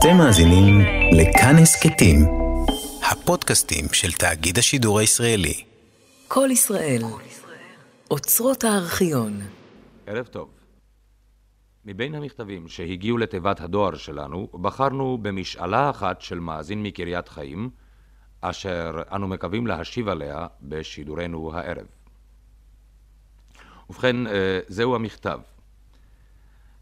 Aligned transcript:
אתם 0.00 0.16
מאזינים 0.16 0.80
לכאן 1.12 1.54
הסכתים, 1.62 2.16
הפודקאסטים 3.10 3.84
של 3.92 4.12
תאגיד 4.12 4.58
השידור 4.58 4.98
הישראלי. 4.98 5.64
כל 6.28 6.48
ישראל, 6.52 7.02
אוצרות 8.10 8.64
הארכיון. 8.64 9.40
ערב 10.06 10.26
טוב. 10.26 10.50
מבין 11.84 12.14
המכתבים 12.14 12.68
שהגיעו 12.68 13.18
לתיבת 13.18 13.60
הדואר 13.60 13.94
שלנו, 13.94 14.48
בחרנו 14.60 15.18
במשאלה 15.22 15.90
אחת 15.90 16.20
של 16.20 16.38
מאזין 16.38 16.82
מקריית 16.82 17.28
חיים, 17.28 17.70
אשר 18.40 19.02
אנו 19.12 19.28
מקווים 19.28 19.66
להשיב 19.66 20.08
עליה 20.08 20.46
בשידורנו 20.62 21.54
הערב. 21.54 21.86
ובכן, 23.90 24.26
אה, 24.26 24.60
זהו 24.68 24.94
המכתב. 24.94 25.40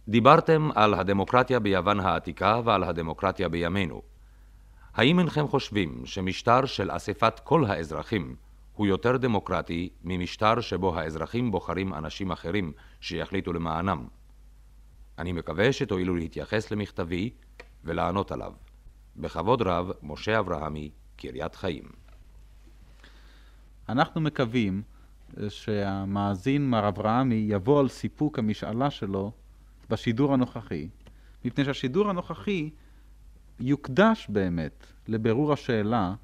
דיברתם 0.08 0.68
על 0.74 0.94
הדמוקרטיה 0.94 1.60
ביוון 1.60 2.00
העתיקה 2.00 2.60
ועל 2.64 2.84
הדמוקרטיה 2.84 3.48
בימינו. 3.48 4.02
האם 4.94 5.18
אינכם 5.18 5.48
חושבים 5.48 6.06
שמשטר 6.06 6.66
של 6.66 6.96
אספת 6.96 7.40
כל 7.44 7.64
האזרחים 7.64 8.36
הוא 8.74 8.86
יותר 8.86 9.16
דמוקרטי 9.16 9.88
ממשטר 10.04 10.60
שבו 10.60 10.98
האזרחים 10.98 11.50
בוחרים 11.50 11.94
אנשים 11.94 12.30
אחרים 12.30 12.72
שיחליטו 13.00 13.52
למענם? 13.52 14.06
אני 15.18 15.32
מקווה 15.32 15.72
שתואילו 15.72 16.16
להתייחס 16.16 16.70
למכתבי 16.70 17.30
ולענות 17.84 18.32
עליו. 18.32 18.52
בכבוד 19.16 19.62
רב, 19.62 19.90
משה 20.02 20.38
אברהמי, 20.38 20.90
קריית 21.16 21.54
חיים. 21.54 21.84
אנחנו 23.88 24.20
מקווים 24.20 24.82
שהמאזין 25.48 26.70
מר 26.70 26.88
אברהמי 26.88 27.46
יבוא 27.48 27.80
על 27.80 27.88
סיפוק 27.88 28.38
המשאלה 28.38 28.90
שלו 28.90 29.32
בשידור 29.90 30.34
הנוכחי, 30.34 30.88
מפני 31.44 31.64
שהשידור 31.64 32.10
הנוכחי 32.10 32.70
יוקדש 33.60 34.26
באמת 34.28 34.86
לבירור 35.08 35.52
השאלה 35.52 36.14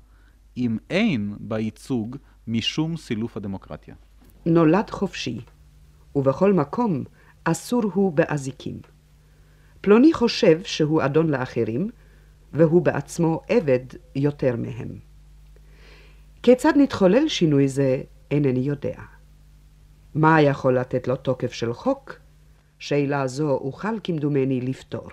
אם 0.56 0.76
אין 0.90 1.34
בייצוג 1.40 2.16
משום 2.48 2.96
סילוף 2.96 3.36
הדמוקרטיה. 3.36 3.94
נולד 4.46 4.90
חופשי, 4.90 5.40
ובכל 6.16 6.52
מקום 6.52 7.04
אסור 7.44 7.82
הוא 7.94 8.12
באזיקים. 8.12 8.80
פלוני 9.80 10.12
חושב 10.12 10.60
שהוא 10.64 11.04
אדון 11.04 11.30
לאחרים, 11.30 11.90
והוא 12.52 12.82
בעצמו 12.82 13.40
עבד 13.48 13.84
יותר 14.16 14.56
מהם. 14.56 14.98
כיצד 16.42 16.72
נתחולל 16.76 17.28
שינוי 17.28 17.68
זה, 17.68 18.02
אינני 18.30 18.60
יודע. 18.60 19.02
מה 20.14 20.40
יכול 20.40 20.78
לתת 20.78 21.08
לו 21.08 21.16
תוקף 21.16 21.52
של 21.52 21.72
חוק? 21.72 22.23
שאלה 22.78 23.26
זו 23.26 23.50
אוכל 23.50 23.98
כמדומני 24.04 24.60
לפתור. 24.60 25.08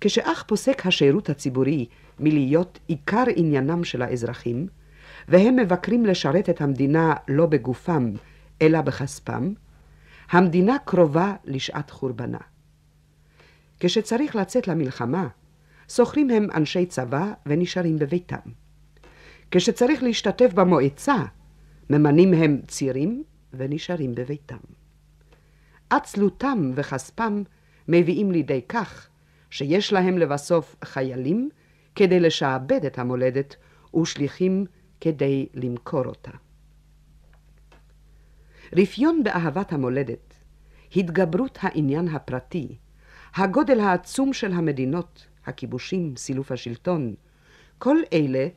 כשאך 0.00 0.44
פוסק 0.46 0.86
השירות 0.86 1.30
הציבורי 1.30 1.86
מלהיות 2.18 2.78
עיקר 2.86 3.24
עניינם 3.36 3.84
של 3.84 4.02
האזרחים, 4.02 4.66
והם 5.28 5.56
מבקרים 5.56 6.06
לשרת 6.06 6.50
את 6.50 6.60
המדינה 6.60 7.14
לא 7.28 7.46
בגופם, 7.46 8.12
אלא 8.62 8.80
בכספם, 8.80 9.52
המדינה 10.30 10.76
קרובה 10.84 11.34
לשעת 11.44 11.90
חורבנה. 11.90 12.38
כשצריך 13.80 14.36
לצאת 14.36 14.68
למלחמה, 14.68 15.28
שוכרים 15.88 16.30
הם 16.30 16.48
אנשי 16.54 16.86
צבא 16.86 17.32
ונשארים 17.46 17.98
בביתם. 17.98 18.50
כשצריך 19.50 20.02
להשתתף 20.02 20.52
במועצה, 20.54 21.16
ממנים 21.90 22.34
הם 22.34 22.60
צירים 22.66 23.22
ונשארים 23.52 24.14
בביתם. 24.14 24.56
עצלותם 25.96 26.70
וכספם 26.74 27.42
מביאים 27.88 28.32
לידי 28.32 28.60
כך 28.68 29.08
שיש 29.50 29.92
להם 29.92 30.18
לבסוף 30.18 30.76
חיילים 30.84 31.50
כדי 31.94 32.20
לשעבד 32.20 32.84
את 32.84 32.98
המולדת 32.98 33.56
ושליחים 33.96 34.66
כדי 35.00 35.46
למכור 35.54 36.04
אותה. 36.04 36.30
רפיון 38.72 39.22
באהבת 39.22 39.72
המולדת, 39.72 40.34
התגברות 40.96 41.58
העניין 41.60 42.08
הפרטי, 42.08 42.76
הגודל 43.34 43.80
העצום 43.80 44.32
של 44.32 44.52
המדינות, 44.52 45.26
הכיבושים, 45.46 46.16
סילוף 46.16 46.52
השלטון, 46.52 47.14
כל 47.78 47.96
אלה 48.12 48.48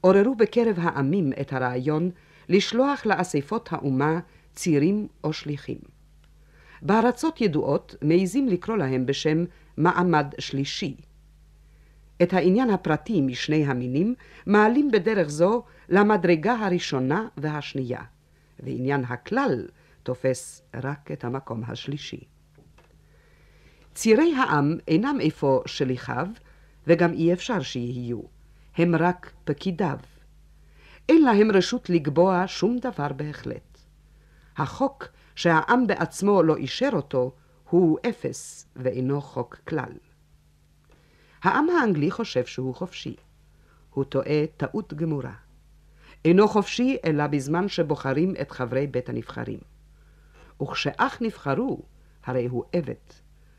עוררו 0.00 0.34
בקרב 0.34 0.76
העמים 0.78 1.32
את 1.40 1.52
הרעיון 1.52 2.10
לשלוח 2.48 3.06
לאספות 3.06 3.72
האומה 3.72 4.20
צירים 4.54 5.08
או 5.24 5.32
שליחים. 5.32 5.93
בארצות 6.82 7.40
ידועות 7.40 7.94
מעיזים 8.02 8.48
לקרוא 8.48 8.76
להם 8.76 9.06
בשם 9.06 9.44
מעמד 9.76 10.26
שלישי. 10.38 10.96
את 12.22 12.32
העניין 12.32 12.70
הפרטי 12.70 13.20
משני 13.20 13.66
המינים 13.66 14.14
מעלים 14.46 14.90
בדרך 14.90 15.28
זו 15.28 15.62
למדרגה 15.88 16.54
הראשונה 16.54 17.28
והשנייה, 17.36 18.02
ועניין 18.60 19.04
הכלל 19.04 19.66
תופס 20.02 20.62
רק 20.74 21.10
את 21.12 21.24
המקום 21.24 21.62
השלישי. 21.66 22.20
צירי 23.94 24.34
העם 24.34 24.76
אינם 24.88 25.18
אפוא 25.28 25.60
שליחיו, 25.66 26.26
וגם 26.86 27.12
אי 27.12 27.32
אפשר 27.32 27.60
שיהיו, 27.60 28.20
הם 28.76 28.94
רק 28.94 29.32
פקידיו. 29.44 29.98
אין 31.08 31.22
להם 31.22 31.50
רשות 31.50 31.90
לקבוע 31.90 32.44
שום 32.46 32.78
דבר 32.78 33.12
בהחלט. 33.12 33.78
החוק 34.56 35.08
שהעם 35.34 35.86
בעצמו 35.86 36.42
לא 36.42 36.56
אישר 36.56 36.90
אותו, 36.92 37.32
הוא 37.70 37.98
אפס 38.08 38.68
ואינו 38.76 39.20
חוק 39.20 39.56
כלל. 39.68 39.92
העם 41.42 41.66
האנגלי 41.70 42.10
חושב 42.10 42.44
שהוא 42.44 42.74
חופשי. 42.74 43.16
הוא 43.90 44.04
טועה 44.04 44.46
טעות 44.56 44.94
גמורה. 44.94 45.34
אינו 46.24 46.48
חופשי 46.48 46.96
אלא 47.04 47.26
בזמן 47.26 47.68
שבוחרים 47.68 48.34
את 48.40 48.50
חברי 48.50 48.86
בית 48.86 49.08
הנבחרים. 49.08 49.58
וכשאך 50.62 51.22
נבחרו, 51.22 51.82
הרי 52.24 52.46
הוא 52.46 52.64
עבד, 52.72 52.94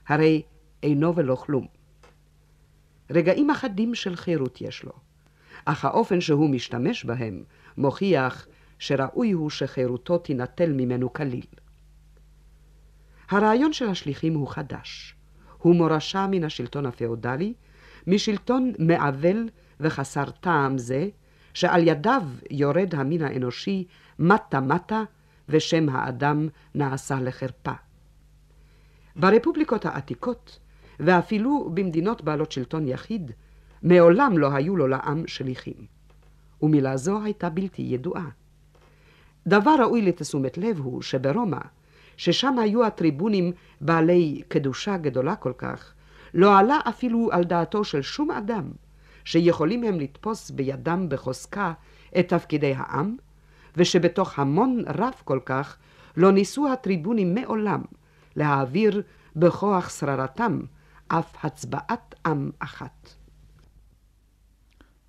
הרי 0.08 0.42
אינו 0.84 1.16
ולא 1.16 1.36
כלום. 1.36 1.68
רגעים 3.10 3.50
אחדים 3.50 3.96
של 3.96 4.16
חירות 4.16 4.62
יש 4.62 4.84
לו, 4.84 4.92
אך 5.66 5.86
האופן 5.86 6.22
שהוא 6.22 6.50
משתמש 6.50 7.06
בהם 7.06 7.44
מוכיח 7.78 8.48
שראוי 8.80 9.32
הוא 9.32 9.50
שחירותו 9.50 10.18
תינטל 10.18 10.74
ממנו 10.74 11.14
כליל. 11.14 11.46
הרעיון 13.30 13.74
של 13.74 13.90
השליחים 13.90 14.34
הוא 14.34 14.48
חדש. 14.48 15.16
הוא 15.58 15.76
מורשה 15.76 16.28
מן 16.32 16.44
השלטון 16.44 16.86
הפאודלי, 16.86 17.54
משלטון 18.08 18.74
מעוול 18.80 19.50
וחסר 19.80 20.30
טעם 20.30 20.78
זה, 20.78 21.08
שעל 21.54 21.88
ידיו 21.88 22.24
יורד 22.52 22.96
המין 22.96 23.22
האנושי 23.22 23.86
מטה-מטה, 24.20 25.04
ושם 25.50 25.90
האדם 25.90 26.48
נעשה 26.76 27.22
לחרפה. 27.22 27.72
ברפובליקות 29.16 29.86
העתיקות, 29.86 30.60
ואפילו 31.00 31.72
במדינות 31.74 32.22
בעלות 32.22 32.52
שלטון 32.52 32.88
יחיד, 32.88 33.32
מעולם 33.84 34.38
לא 34.38 34.54
היו 34.54 34.78
לו 34.78 34.88
לעם 34.88 35.28
שליחים, 35.28 35.86
ומילה 36.62 36.98
זו 36.98 37.24
הייתה 37.24 37.50
בלתי 37.50 37.82
ידועה. 37.82 38.30
דבר 39.48 39.76
ראוי 39.80 40.02
לתשומת 40.02 40.58
לב 40.58 40.80
הוא 40.80 41.02
שברומא, 41.02 41.60
ששם 42.18 42.60
היו 42.60 42.86
הטריבונים 42.86 43.52
בעלי 43.82 44.42
קדושה 44.48 44.98
גדולה 44.98 45.36
כל 45.36 45.54
כך, 45.58 45.94
לא 46.34 46.58
עלה 46.58 46.80
אפילו 46.90 47.30
על 47.32 47.44
דעתו 47.44 47.84
של 47.84 48.02
שום 48.02 48.32
אדם 48.32 48.72
שיכולים 49.26 49.84
הם 49.84 50.00
לתפוס 50.00 50.52
בידם 50.52 51.06
בחוזקה 51.10 51.74
את 52.20 52.30
תפקידי 52.30 52.74
העם, 52.78 53.16
ושבתוך 53.78 54.40
המון 54.40 54.84
רב 54.88 55.14
כל 55.24 55.40
כך 55.46 55.78
לא 56.18 56.32
ניסו 56.32 56.68
הטריבונים 56.68 57.36
מעולם 57.36 57.82
להעביר 58.36 59.02
בכוח 59.36 59.90
שררתם 59.90 60.60
אף 61.08 61.46
הצבעת 61.46 62.16
עם 62.26 62.52
אחת. 62.60 63.16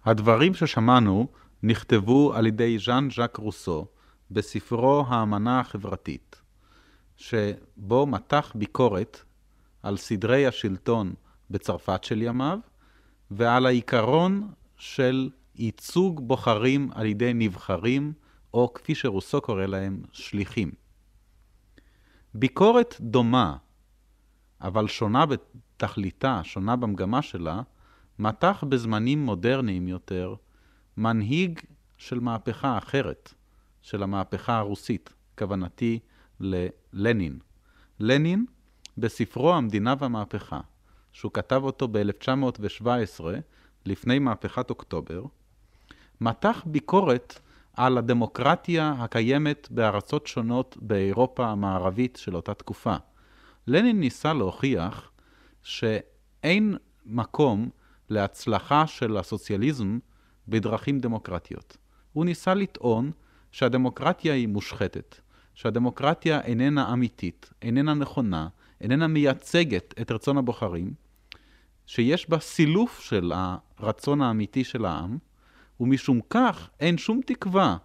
הדברים 0.05 0.55
ששמענו 0.55 1.27
נכתבו 1.63 2.35
על 2.35 2.47
ידי 2.47 2.79
ז'אן 2.79 3.09
ז'אק 3.17 3.37
רוסו 3.37 3.87
בספרו 4.31 5.05
האמנה 5.09 5.61
החברתית. 5.61 6.36
שבו 7.17 8.07
מתח 8.07 8.53
ביקורת 8.55 9.21
על 9.83 9.97
סדרי 9.97 10.47
השלטון 10.47 11.15
בצרפת 11.51 12.05
של 12.05 12.23
ימיו, 12.23 12.59
ועל 13.31 13.67
העיקרון 13.67 14.53
של 14.77 15.31
ייצוג 15.55 16.29
בוחרים 16.29 16.91
על 16.95 17.07
ידי 17.07 17.33
נבחרים, 17.35 18.13
או 18.55 18.75
כפי 18.75 18.95
שרוסו 18.95 19.41
קורא 19.41 19.67
להם, 19.67 20.03
שליחים. 20.13 20.71
ביקורת 22.35 22.97
דומה, 23.01 23.57
אבל 24.61 24.89
שונה 24.89 25.25
בתכליתה, 25.27 26.41
שונה 26.45 26.77
במגמה 26.77 27.23
שלה, 27.23 27.61
מתח 28.19 28.65
בזמנים 28.69 29.25
מודרניים 29.25 29.89
יותר 29.89 30.35
מנהיג 30.97 31.61
של 31.97 32.21
מהפכה 32.21 32.79
אחרת, 32.79 33.35
של 33.83 34.03
המהפכה 34.03 34.59
הרוסית, 34.59 35.13
כוונתי 35.39 35.99
ללנין. 36.41 37.39
לנין, 38.01 38.47
בספרו 38.99 39.55
המדינה 39.55 39.95
והמהפכה, 39.99 40.61
שהוא 41.13 41.33
כתב 41.33 41.61
אותו 41.65 41.89
ב-1917, 41.89 43.25
לפני 43.87 44.19
מהפכת 44.19 44.71
אוקטובר, 44.71 45.23
מתח 46.21 46.63
ביקורת 46.67 47.41
על 47.73 47.99
הדמוקרטיה 47.99 48.95
הקיימת 48.99 49.69
בארצות 49.71 50.27
שונות 50.27 50.77
באירופה 50.81 51.47
המערבית 51.47 52.17
של 52.17 52.37
אותה 52.37 52.55
תקופה. 52.55 52.97
לנין 53.67 54.01
ניסה 54.01 54.33
להוכיח 54.33 55.11
שאין 55.63 56.77
מקום 57.07 57.69
להצלחה 58.09 58.87
של 58.87 59.17
הסוציאליזם 59.17 59.99
בדרכים 60.49 60.99
דמוקרטיות. 61.01 61.77
הוא 62.13 62.25
ניסה 62.25 62.55
לטעון 62.55 63.11
שהדמוקרטיה 63.53 64.35
היא 64.35 64.49
מושחתת, 64.49 65.21
שהדמוקרטיה 65.57 66.41
איננה 66.41 66.93
אמיתית, 66.93 67.51
איננה 67.63 67.95
נכונה, 67.95 68.49
איננה 68.81 69.07
מייצגת 69.07 69.95
את 70.01 70.11
רצון 70.11 70.39
הבוחרים, 70.39 70.95
שיש 71.87 72.31
בה 72.31 72.39
סילוף 72.39 73.01
של 73.01 73.33
הרצון 73.79 74.21
האמיתי 74.21 74.65
של 74.65 74.85
העם, 74.85 75.19
ומשום 75.81 76.21
כך 76.31 76.71
אין 76.81 76.99
שום 76.99 77.21
תקווה 77.27 77.77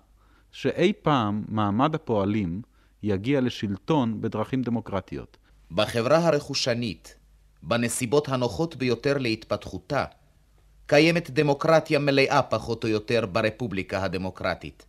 שאי 0.51 0.93
פעם 1.01 1.43
מעמד 1.47 1.95
הפועלים 1.95 2.61
יגיע 3.03 3.41
לשלטון 3.41 4.21
בדרכים 4.21 4.61
דמוקרטיות. 4.61 5.37
בחברה 5.71 6.17
הרכושנית, 6.17 7.17
בנסיבות 7.63 8.29
הנוחות 8.29 8.75
ביותר 8.75 9.17
להתפתחותה, 9.17 10.05
קיימת 10.85 11.29
דמוקרטיה 11.29 11.99
מלאה 11.99 12.41
פחות 12.41 12.83
או 12.83 12.89
יותר 12.89 13.25
ברפובליקה 13.25 14.03
הדמוקרטית. 14.03 14.85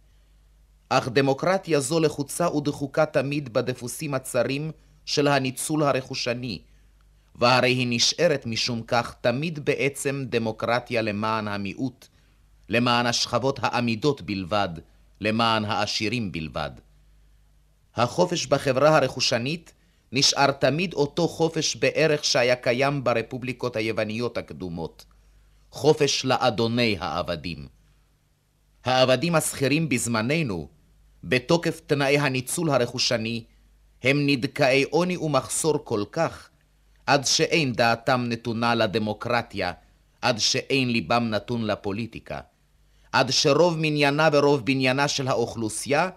אך 0.95 1.09
דמוקרטיה 1.09 1.81
זו 1.81 2.01
לחוצה 2.01 2.51
ודחוקה 2.51 3.07
תמיד 3.07 3.53
בדפוסים 3.53 4.15
הצרים 4.15 4.71
של 5.05 5.29
הניצול 5.29 5.83
הרכושני, 5.83 6.63
והרי 7.35 7.73
היא 7.73 7.87
נשארת 7.91 8.47
משום 8.47 8.83
כך 8.87 9.15
תמיד 9.21 9.65
בעצם 9.65 10.25
דמוקרטיה 10.29 11.03
למען 11.03 11.49
המיעוט, 11.49 12.07
למען 12.69 13.07
השכבות 13.07 13.59
העמידות 13.63 14.23
בלבד, 14.23 14.69
למען 15.21 15.65
העשירים 15.65 16.33
בלבד. 16.33 16.71
החופש 17.97 18.47
בחברה 18.47 18.97
הרכושנית 18.97 19.73
נשאר 20.13 20.51
תמיד 20.51 20.95
אותו 20.95 21.29
חופש 21.29 21.77
בערך 21.77 22.25
שהיה 22.25 22.57
קיים 22.57 23.05
ברפובליקות 23.05 23.77
היווניות 23.77 24.39
הקדומות, 24.39 25.05
חופש 25.71 26.25
לאדוני 26.25 26.97
העבדים. 27.01 27.67
העבדים 28.85 29.35
השכירים 29.35 29.89
בזמננו, 29.89 30.69
בתוקף 31.25 31.81
תנאי 31.87 32.19
הניצול 32.19 32.71
הרכושני, 32.71 33.45
הם 34.03 34.27
נדכאי 34.27 34.85
עוני 34.91 35.17
ומחסור 35.17 35.79
כל 35.85 36.05
כך, 36.13 36.49
עד 37.07 37.27
שאין 37.27 37.73
דעתם 37.73 38.25
נתונה 38.29 38.75
לדמוקרטיה, 38.75 39.73
עד 40.23 40.39
שאין 40.39 40.91
ליבם 40.91 41.29
נתון 41.31 41.65
לפוליטיקה, 41.67 42.41
עד 43.13 43.31
שרוב 43.31 43.79
מניינה 43.79 44.29
ורוב 44.33 44.67
בניינה 44.67 45.09
של 45.09 45.29
האוכלוסייה 45.29 46.09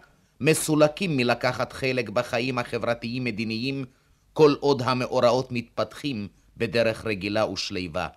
מסולקים 0.42 1.18
מלקחת 1.18 1.74
חלק 1.74 2.10
בחיים 2.10 2.60
החברתיים-מדיניים 2.60 3.86
כל 4.34 4.56
עוד 4.60 4.82
המאורעות 4.82 5.52
מתפתחים 5.52 6.28
בדרך 6.58 7.06
רגילה 7.06 7.46
ושליבה. 7.46 8.08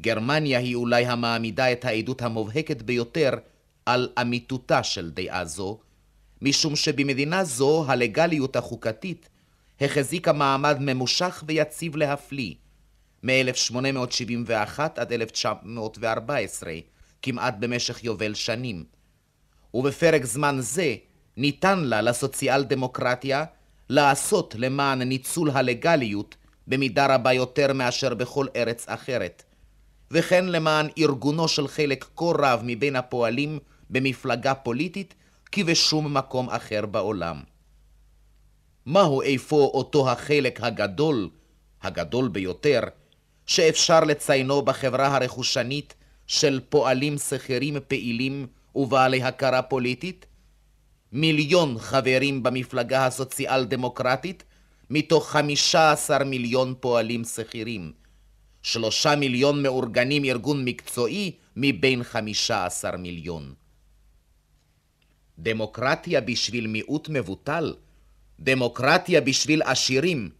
גרמניה 0.00 0.58
היא 0.58 0.74
אולי 0.74 1.06
המעמידה 1.06 1.72
את 1.72 1.84
העדות 1.84 2.22
המובהקת 2.22 2.82
ביותר 2.82 3.30
על 3.90 4.08
אמיתותה 4.20 4.82
של 4.82 5.10
דעה 5.10 5.44
זו, 5.44 5.78
משום 6.42 6.76
שבמדינה 6.76 7.44
זו 7.44 7.84
הלגליות 7.88 8.56
החוקתית 8.56 9.28
החזיקה 9.80 10.32
מעמד 10.32 10.76
ממושך 10.80 11.44
ויציב 11.46 11.96
להפליא, 11.96 12.54
מ-1871 13.22 14.80
עד 14.96 15.12
1914, 15.12 16.72
כמעט 17.22 17.54
במשך 17.58 18.04
יובל 18.04 18.34
שנים. 18.34 18.84
ובפרק 19.74 20.24
זמן 20.24 20.56
זה 20.60 20.94
ניתן 21.36 21.78
לה, 21.78 22.00
לסוציאל 22.00 22.64
דמוקרטיה, 22.64 23.44
לעשות 23.88 24.54
למען 24.58 25.02
ניצול 25.02 25.50
הלגליות 25.50 26.36
במידה 26.66 27.14
רבה 27.14 27.32
יותר 27.32 27.72
מאשר 27.72 28.14
בכל 28.14 28.46
ארץ 28.56 28.88
אחרת, 28.88 29.42
וכן 30.10 30.46
למען 30.46 30.88
ארגונו 30.98 31.48
של 31.48 31.68
חלק 31.68 32.04
כה 32.16 32.32
רב 32.38 32.60
מבין 32.64 32.96
הפועלים 32.96 33.58
במפלגה 33.90 34.54
פוליטית 34.54 35.14
כי 35.52 35.64
בשום 35.64 36.14
מקום 36.14 36.50
אחר 36.50 36.86
בעולם. 36.86 37.42
מהו 38.86 39.22
איפה 39.22 39.56
אותו 39.56 40.10
החלק 40.10 40.60
הגדול, 40.60 41.30
הגדול 41.82 42.28
ביותר, 42.28 42.80
שאפשר 43.46 44.00
לציינו 44.00 44.62
בחברה 44.62 45.16
הרכושנית 45.16 45.94
של 46.26 46.60
פועלים 46.68 47.18
שכירים 47.18 47.76
פעילים 47.88 48.46
ובעלי 48.74 49.22
הכרה 49.22 49.62
פוליטית? 49.62 50.26
מיליון 51.12 51.78
חברים 51.78 52.42
במפלגה 52.42 53.06
הסוציאל 53.06 53.64
דמוקרטית 53.64 54.44
מתוך 54.90 55.30
חמישה 55.30 55.92
עשר 55.92 56.24
מיליון 56.24 56.74
פועלים 56.80 57.24
שכירים. 57.24 57.92
שלושה 58.62 59.16
מיליון 59.16 59.62
מאורגנים 59.62 60.24
ארגון 60.24 60.64
מקצועי 60.64 61.32
מבין 61.56 62.02
חמישה 62.02 62.66
עשר 62.66 62.96
מיליון. 62.96 63.54
דמוקרטיה 65.42 66.20
בשביל 66.20 66.66
מיעוט 66.66 67.08
מבוטל, 67.08 67.74
דמוקרטיה 68.40 69.20
בשביל 69.20 69.62
עשירים, 69.62 70.30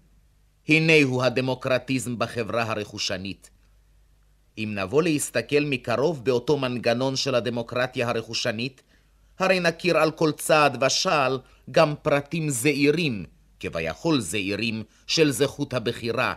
הנה 0.68 0.92
הוא 1.02 1.22
הדמוקרטיזם 1.22 2.18
בחברה 2.18 2.62
הרכושנית. 2.62 3.50
אם 4.58 4.72
נבוא 4.74 5.02
להסתכל 5.02 5.60
מקרוב 5.60 6.24
באותו 6.24 6.58
מנגנון 6.58 7.16
של 7.16 7.34
הדמוקרטיה 7.34 8.08
הרכושנית, 8.08 8.82
הרי 9.38 9.60
נכיר 9.60 9.98
על 9.98 10.10
כל 10.10 10.32
צעד 10.32 10.82
ושעל 10.82 11.38
גם 11.70 11.94
פרטים 12.02 12.50
זעירים, 12.50 13.24
כביכול 13.60 14.20
זעירים, 14.20 14.82
של 15.06 15.30
זכות 15.30 15.74
הבחירה, 15.74 16.34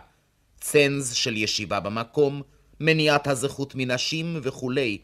צנז 0.60 1.14
של 1.14 1.36
ישיבה 1.36 1.80
במקום, 1.80 2.42
מניעת 2.80 3.26
הזכות 3.26 3.74
מנשים 3.74 4.40
וכולי, 4.42 4.98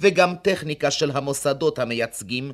וגם 0.00 0.34
טכניקה 0.42 0.90
של 0.90 1.10
המוסדות 1.10 1.78
המייצגים, 1.78 2.52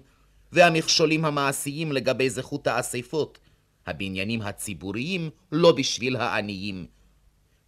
והמכשולים 0.52 1.24
המעשיים 1.24 1.92
לגבי 1.92 2.30
זכות 2.30 2.66
האספות, 2.66 3.38
הבניינים 3.86 4.42
הציבוריים 4.42 5.30
לא 5.52 5.72
בשביל 5.72 6.16
העניים, 6.16 6.86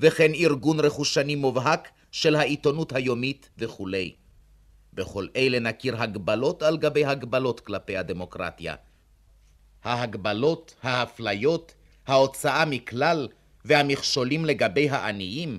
וכן 0.00 0.34
ארגון 0.34 0.80
רכושני 0.80 1.34
מובהק 1.34 1.88
של 2.12 2.34
העיתונות 2.36 2.92
היומית 2.92 3.48
וכולי. 3.58 4.14
בכל 4.92 5.26
אלה 5.36 5.58
נכיר 5.58 6.02
הגבלות 6.02 6.62
על 6.62 6.76
גבי 6.76 7.04
הגבלות 7.04 7.60
כלפי 7.60 7.96
הדמוקרטיה. 7.96 8.74
ההגבלות, 9.84 10.74
האפליות, 10.82 11.74
ההוצאה 12.06 12.64
מכלל 12.64 13.28
והמכשולים 13.64 14.44
לגבי 14.44 14.90
העניים, 14.90 15.58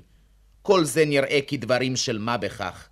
כל 0.61 0.83
זה 0.83 1.05
נראה 1.05 1.39
כדברים 1.47 1.95
של 1.95 2.17
מה 2.17 2.37
בכך, 2.37 2.87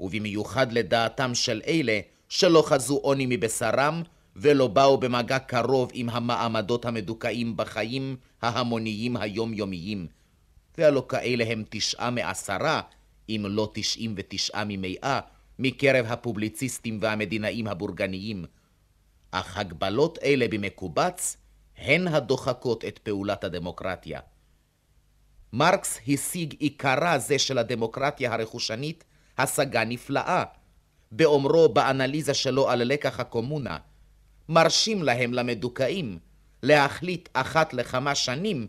ובמיוחד 0.00 0.72
לדעתם 0.72 1.34
של 1.34 1.62
אלה 1.66 2.00
שלא 2.34 2.62
חזו 2.66 2.96
עוני 2.96 3.26
מבשרם 3.28 4.02
ולא 4.36 4.66
באו 4.66 4.98
במגע 4.98 5.38
קרוב 5.38 5.90
עם 5.94 6.10
המעמדות 6.10 6.84
המדוכאים 6.84 7.56
בחיים 7.56 8.16
ההמוניים 8.42 9.16
היומיומיים. 9.16 10.06
והלא 10.78 11.06
כאלה 11.08 11.44
הם 11.48 11.64
תשעה 11.70 12.10
מעשרה, 12.10 12.80
אם 13.28 13.44
לא 13.48 13.70
תשעים 13.74 14.14
ותשעה 14.16 14.64
ממאה, 14.66 15.20
מקרב 15.58 16.06
הפובליציסטים 16.08 16.98
והמדינאים 17.02 17.66
הבורגניים. 17.66 18.44
אך 19.30 19.56
הגבלות 19.56 20.18
אלה 20.22 20.48
במקובץ 20.48 21.36
הן 21.78 22.08
הדוחקות 22.08 22.84
את 22.84 22.98
פעולת 22.98 23.44
הדמוקרטיה. 23.44 24.20
מרקס 25.52 26.00
השיג 26.08 26.54
עיקרה 26.58 27.18
זה 27.18 27.38
של 27.38 27.58
הדמוקרטיה 27.58 28.32
הרכושנית 28.32 29.04
השגה 29.38 29.84
נפלאה, 29.84 30.44
באומרו 31.16 31.68
באנליזה 31.68 32.34
שלו 32.34 32.70
על 32.70 32.84
לקח 32.84 33.20
הקומונה, 33.20 33.76
מרשים 34.48 35.02
להם 35.02 35.32
למדוכאים 35.32 36.18
להחליט 36.62 37.28
אחת 37.32 37.74
לכמה 37.74 38.14
שנים 38.14 38.66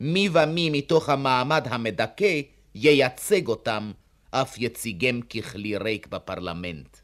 מי 0.00 0.28
ומי 0.32 0.70
מתוך 0.70 1.08
המעמד 1.08 1.66
המדכא 1.70 2.40
ייצג 2.74 3.48
אותם, 3.48 3.92
אף 4.30 4.58
יציגם 4.58 5.20
ככלי 5.22 5.76
ריק 5.76 6.06
בפרלמנט. 6.06 6.96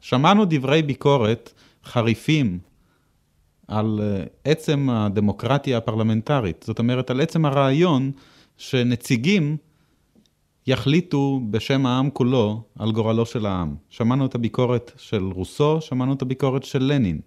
שמענו 0.00 0.44
דברי 0.44 0.82
ביקורת 0.82 1.52
חריפים 1.84 2.58
על 3.68 4.00
אה, 4.02 4.24
עצם 4.44 4.90
הדמוקרטיה 4.90 5.78
הפרלמנטרית, 5.78 6.64
זאת 6.66 6.78
אומרת 6.78 7.10
על 7.10 7.20
עצם 7.20 7.44
הרעיון 7.44 8.12
שנציגים 8.56 9.56
יחליטו 10.68 11.40
בשם 11.50 11.86
העם 11.86 12.10
כולו 12.10 12.62
על 12.78 12.92
גורלו 12.92 13.26
של 13.26 13.46
העם. 13.46 13.76
שמענו 13.90 14.26
את 14.26 14.34
הביקורת 14.34 14.92
של 14.96 15.24
רוסו, 15.24 15.80
שמענו 15.80 16.12
את 16.12 16.22
הביקורת 16.22 16.64
של 16.64 16.82
לנין. 16.82 17.20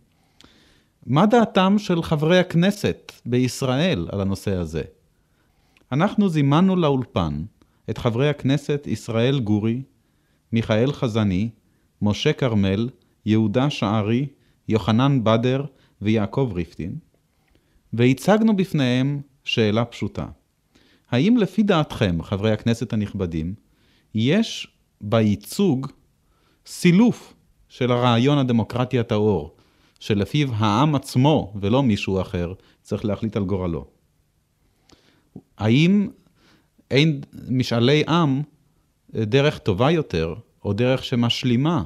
מה 1.06 1.26
דעתם 1.26 1.76
של 1.78 2.04
חברי 2.04 2.40
הכנסת 2.40 3.12
בישראל 3.26 4.08
על 4.12 4.22
הנושא 4.22 4.56
הזה? 4.56 4.82
אנחנו 5.92 6.30
זימנו 6.30 6.76
לאולפן 6.76 7.44
את 7.90 7.98
חברי 7.98 8.30
הכנסת 8.30 8.88
ישראל 8.88 9.40
גורי, 9.40 9.82
מיכאל 10.52 10.92
חזני, 10.92 11.50
משה 12.02 12.34
כרמל, 12.34 12.90
יהודה 13.26 13.70
שערי, 13.70 14.28
יוחנן 14.68 15.24
בדר 15.24 15.66
ויעקב 16.02 16.52
ריפטין, 16.56 16.96
והצגנו 17.94 18.56
בפניהם 18.56 19.22
שאלה 19.44 19.86
פשוטה. 19.86 20.26
האם 21.12 21.38
לפי 21.38 21.64
דעתכם, 21.64 22.24
חברי 22.24 22.52
הכנסת 22.52 22.94
הנכבדים, 22.94 23.54
יש 24.16 24.68
בייצוג 25.02 25.88
סילוף 26.66 27.34
של 27.70 27.92
הרעיון 27.92 28.38
הדמוקרטי 28.38 29.00
הטהור, 29.00 29.56
שלפיו 30.00 30.54
העם 30.54 30.96
עצמו 30.96 31.54
ולא 31.62 31.84
מישהו 31.84 32.22
אחר 32.22 32.54
צריך 32.82 33.06
להחליט 33.06 33.36
על 33.38 33.44
גורלו? 33.44 33.88
האם 35.58 36.10
אין 36.92 37.22
משאלי 37.50 38.04
עם 38.08 38.42
דרך 39.14 39.58
טובה 39.58 39.92
יותר, 39.92 40.36
או 40.66 40.74
דרך 40.74 41.04
שמשלימה 41.04 41.84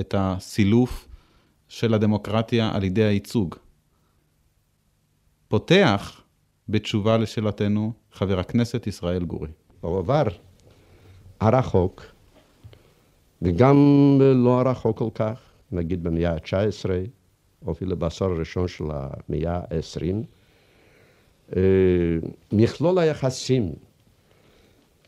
את 0.00 0.14
הסילוף 0.18 1.08
של 1.68 1.94
הדמוקרטיה 1.94 2.70
על 2.74 2.84
ידי 2.84 3.04
הייצוג? 3.04 3.54
פותח 5.48 6.20
בתשובה 6.68 7.18
לשאלתנו 7.18 7.92
חבר 8.12 8.38
הכנסת 8.40 8.86
ישראל 8.86 9.24
גורי. 9.24 9.48
בעבר 9.82 10.24
הרחוק, 11.40 12.02
וגם 13.42 13.76
לא 14.34 14.60
הרחוק 14.60 14.98
כל 14.98 15.08
כך, 15.14 15.40
נגיד 15.72 16.02
במאה 16.02 16.32
ה-19, 16.32 16.90
או 17.66 17.72
אפילו 17.72 17.96
בעשור 17.96 18.28
הראשון 18.28 18.68
של 18.68 18.84
המאה 18.90 19.56
ה-20, 19.56 20.14
אה, 21.56 21.62
מכלול 22.52 22.98
היחסים 22.98 23.72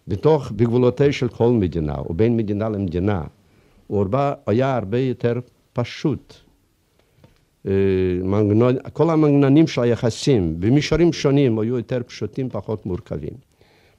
בתוך, 0.09 0.51
בגבולותיה 0.51 1.13
של 1.13 1.29
כל 1.29 1.51
מדינה, 1.51 1.97
ובין 2.11 2.37
מדינה 2.37 2.69
למדינה, 2.69 3.25
הוא 3.87 4.07
היה 4.47 4.77
הרבה 4.77 4.99
יותר 4.99 5.41
פשוט. 5.73 6.44
אה, 7.67 7.73
מנגנון, 8.23 8.77
כל 8.93 9.11
המנגנונים 9.11 9.67
של 9.67 9.83
היחסים 9.83 10.61
במישורים 10.61 11.13
שונים 11.13 11.59
היו 11.59 11.77
יותר 11.77 12.03
פשוטים, 12.07 12.49
פחות 12.49 12.87
מורכבים. 12.87 13.33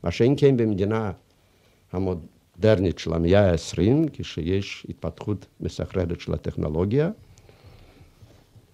מה 0.03 0.11
שאם 0.11 0.33
כן 0.37 0.57
במדינה 0.57 1.11
המודרנית 1.91 2.99
של 2.99 3.13
המאה 3.13 3.51
ה-20, 3.51 4.09
כשיש 4.13 4.85
התפתחות 4.89 5.45
מסחררת 5.59 6.19
של 6.21 6.33
הטכנולוגיה 6.33 7.09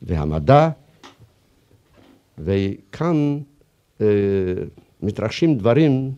והמדע, 0.01 0.69
וכאן 2.37 3.39
אה, 4.01 4.05
מתרחשים 5.01 5.57
דברים 5.57 6.11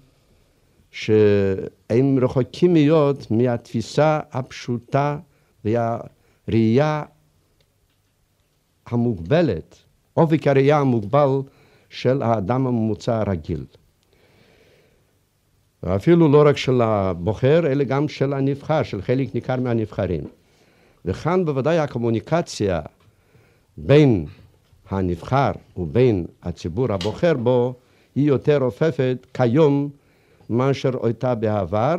שהם 0.92 2.20
רחוקים 2.22 2.74
מאוד 2.74 3.24
מהתפיסה 3.30 4.20
הפשוטה 4.32 5.18
והראייה 5.66 7.04
המוגבלת, 8.88 9.78
אופק 10.18 10.48
הראייה 10.48 10.80
המוגבל 10.80 11.42
של 11.90 12.22
האדם 12.22 12.68
הממוצע 12.68 13.20
הרגיל. 13.20 13.66
ואפילו 15.84 16.28
לא 16.28 16.44
רק 16.46 16.58
של 16.58 16.82
הבוחר, 16.82 17.72
אלא 17.72 17.84
גם 17.84 18.08
של 18.08 18.34
הנבחר, 18.34 18.84
של 18.84 19.02
חלק 19.02 19.36
ניכר 19.36 19.56
מהנבחרים. 19.60 20.24
וכאן 21.06 21.46
בוודאי 21.46 21.78
הקומוניקציה 21.80 22.82
בין 23.78 24.26
הנבחר 24.90 25.52
ובין 25.78 26.26
הציבור 26.44 26.92
הבוחר 26.92 27.34
בו 27.34 27.74
היא 28.16 28.28
יותר 28.28 28.58
רופפת 28.58 29.28
כיום 29.34 29.90
מאשר 30.50 31.06
הייתה 31.06 31.36
בעבר, 31.36 31.96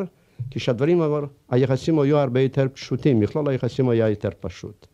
כשהדברים, 0.50 1.02
היחסים 1.50 1.98
היו 1.98 2.18
הרבה 2.18 2.40
יותר 2.40 2.66
פשוטים, 2.72 3.20
מכלול 3.20 3.48
היחסים 3.48 3.88
היה 3.88 4.08
יותר 4.08 4.28
פשוט. 4.40 4.86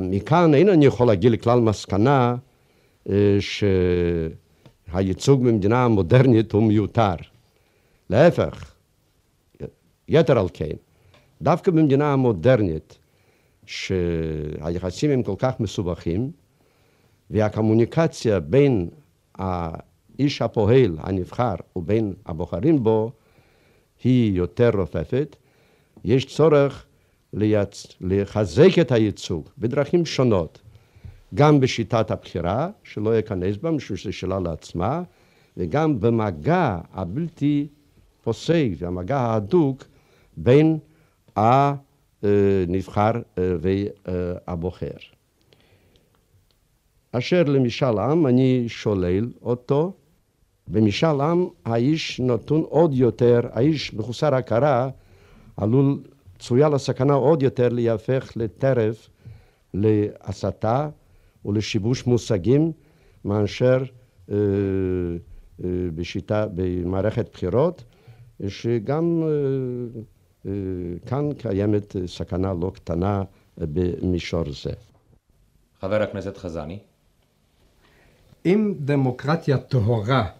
מכאן 0.00 0.54
אין 0.54 0.68
אני 0.68 0.86
יכול 0.86 1.06
להגיע 1.06 1.30
לכלל 1.30 1.60
מסקנה 1.60 2.36
אה, 3.10 3.38
שהייצוג 4.90 5.44
במדינה 5.44 5.84
המודרנית 5.84 6.52
הוא 6.52 6.62
מיותר. 6.62 7.14
להפך, 8.10 8.72
יתר 10.08 10.38
על 10.38 10.46
כן, 10.52 10.76
דווקא 11.42 11.70
במדינה 11.70 12.12
המודרנית, 12.12 12.98
שהיחסים 13.66 15.10
הם 15.10 15.22
כל 15.22 15.34
כך 15.38 15.60
מסובכים, 15.60 16.30
והקומוניקציה 17.30 18.40
בין 18.40 18.88
האיש 19.34 20.42
הפועל, 20.42 20.98
הנבחר, 20.98 21.54
ובין 21.76 22.14
הבוחרים 22.26 22.82
בו, 22.84 23.12
היא 24.04 24.32
יותר 24.32 24.70
רופפת, 24.74 25.36
יש 26.04 26.24
צורך 26.36 26.86
ליצ... 27.32 27.86
לחזק 28.00 28.78
את 28.80 28.92
הייצוג 28.92 29.48
בדרכים 29.58 30.06
שונות, 30.06 30.60
גם 31.34 31.60
בשיטת 31.60 32.10
הבחירה, 32.10 32.70
שלא 32.84 33.18
אכנס 33.18 33.56
בה, 33.56 33.70
משום 33.70 33.96
שזו 33.96 34.12
שאלה 34.12 34.40
לעצמה, 34.40 35.02
וגם 35.56 36.00
במגע 36.00 36.78
הבלתי 36.92 37.66
פוסק 38.22 38.68
והמגע 38.78 39.18
ההדוק 39.18 39.84
בין 40.36 40.78
הנבחר 41.36 43.12
אה, 43.38 43.54
והבוחר. 43.60 44.96
אשר 47.12 47.42
למשאל 47.42 47.98
עם, 47.98 48.26
אני 48.26 48.64
שולל 48.68 49.28
אותו. 49.42 49.92
במשאל 50.68 51.20
עם 51.20 51.46
האיש 51.64 52.20
נתון 52.20 52.60
עוד 52.60 52.94
יותר, 52.94 53.40
האיש 53.52 53.94
מחוסר 53.94 54.34
הכרה 54.34 54.88
עלול 55.56 55.98
צפויה 56.42 56.68
לו 56.68 56.78
סכנה 56.78 57.14
עוד 57.14 57.42
יותר 57.42 57.68
להיהפך 57.68 58.32
לטרף, 58.36 59.08
להסתה 59.74 60.88
ולשיבוש 61.44 62.06
מושגים 62.06 62.72
מאשר 63.24 63.82
אה, 64.30 64.36
אה, 65.64 65.68
בשיטה, 65.94 66.46
במערכת 66.54 67.28
בחירות, 67.32 67.84
שגם 68.48 69.22
אה, 69.22 70.00
אה, 70.46 70.52
כאן 71.06 71.32
קיימת 71.38 71.96
סכנה 72.06 72.52
לא 72.60 72.72
קטנה 72.74 73.22
במישור 73.58 74.44
זה. 74.62 74.72
חבר 75.80 76.02
הכנסת 76.02 76.36
חזני. 76.36 76.78
אם 78.46 78.74
דמוקרטיה 78.78 79.58
טהורה, 79.58 80.30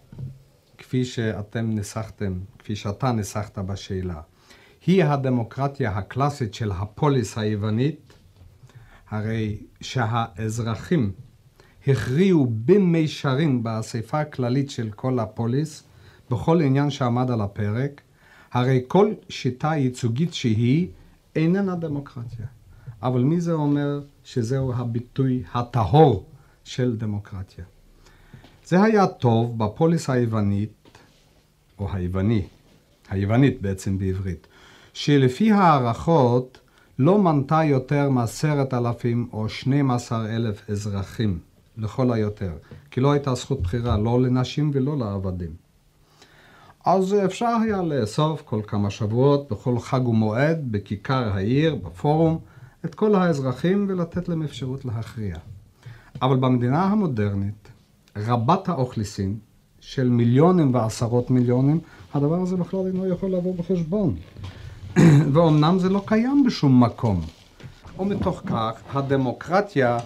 כפי 0.77 1.05
שאתם 1.05 1.69
ניסחתם, 1.69 2.39
כפי 2.59 2.75
שאתה 2.75 3.11
ניסחת 3.11 3.57
בשאלה, 3.57 4.21
היא 4.85 5.03
הדמוקרטיה 5.03 5.91
הקלאסית 5.91 6.53
של 6.53 6.71
הפוליס 6.71 7.37
היוונית, 7.37 8.13
הרי 9.09 9.57
שהאזרחים 9.81 11.11
הכריעו 11.87 12.47
במישרין 12.65 13.63
באספה 13.63 14.19
הכללית 14.19 14.69
של 14.69 14.89
כל 14.95 15.19
הפוליס, 15.19 15.83
בכל 16.31 16.61
עניין 16.61 16.89
שעמד 16.89 17.31
על 17.31 17.41
הפרק, 17.41 18.01
הרי 18.51 18.83
כל 18.87 19.13
שיטה 19.29 19.75
ייצוגית 19.75 20.33
שהיא 20.33 20.87
איננה 21.35 21.75
דמוקרטיה. 21.75 22.45
אבל 23.01 23.23
מי 23.23 23.41
זה 23.41 23.53
אומר 23.53 24.01
שזהו 24.23 24.73
הביטוי 24.73 25.43
הטהור 25.53 26.25
של 26.63 26.97
דמוקרטיה? 26.97 27.65
זה 28.65 28.83
היה 28.83 29.07
טוב 29.07 29.57
בפוליס 29.63 30.09
היוונית, 30.09 30.97
או 31.79 31.93
היווני, 31.93 32.47
היוונית 33.09 33.61
בעצם 33.61 33.97
בעברית, 33.97 34.47
שלפי 34.93 35.51
הערכות 35.51 36.59
לא 36.99 37.21
מנתה 37.21 37.63
יותר 37.63 38.09
מעשרת 38.09 38.73
אלפים 38.73 39.29
או 39.33 39.49
שנים 39.49 39.91
עשר 39.91 40.35
אלף 40.35 40.69
אזרחים, 40.69 41.39
לכל 41.77 42.13
היותר, 42.13 42.51
כי 42.91 43.01
לא 43.01 43.11
הייתה 43.11 43.35
זכות 43.35 43.61
בחירה 43.61 43.97
לא 43.97 44.21
לנשים 44.21 44.71
ולא 44.73 44.97
לעבדים. 44.97 45.51
אז 46.85 47.15
אפשר 47.25 47.55
היה 47.63 47.81
לאסוף 47.81 48.41
כל 48.41 48.61
כמה 48.67 48.89
שבועות, 48.89 49.51
בכל 49.51 49.79
חג 49.79 50.07
ומועד, 50.07 50.71
בכיכר 50.71 51.33
העיר, 51.33 51.75
בפורום, 51.75 52.39
את 52.85 52.95
כל 52.95 53.15
האזרחים 53.15 53.85
ולתת 53.89 54.29
להם 54.29 54.43
אפשרות 54.43 54.85
להכריע. 54.85 55.35
אבל 56.21 56.37
במדינה 56.37 56.83
המודרנית, 56.83 57.67
רבת 58.17 58.69
האוכלוסין, 58.69 59.37
של 59.79 60.09
מיליונים 60.09 60.73
ועשרות 60.73 61.29
מיליונים, 61.29 61.79
הדבר 62.13 62.41
הזה 62.41 62.57
בכלל 62.57 62.87
אינו 62.87 63.07
יכול 63.07 63.31
לבוא 63.31 63.55
בחשבון. 63.55 64.15
ואומנם 65.33 65.79
זה 65.79 65.89
לא 65.89 66.03
קיים 66.05 66.43
בשום 66.43 66.83
מקום. 66.83 67.21
ומתוך 67.99 68.41
כך, 68.45 68.81
הדמוקרטיה, 68.93 69.97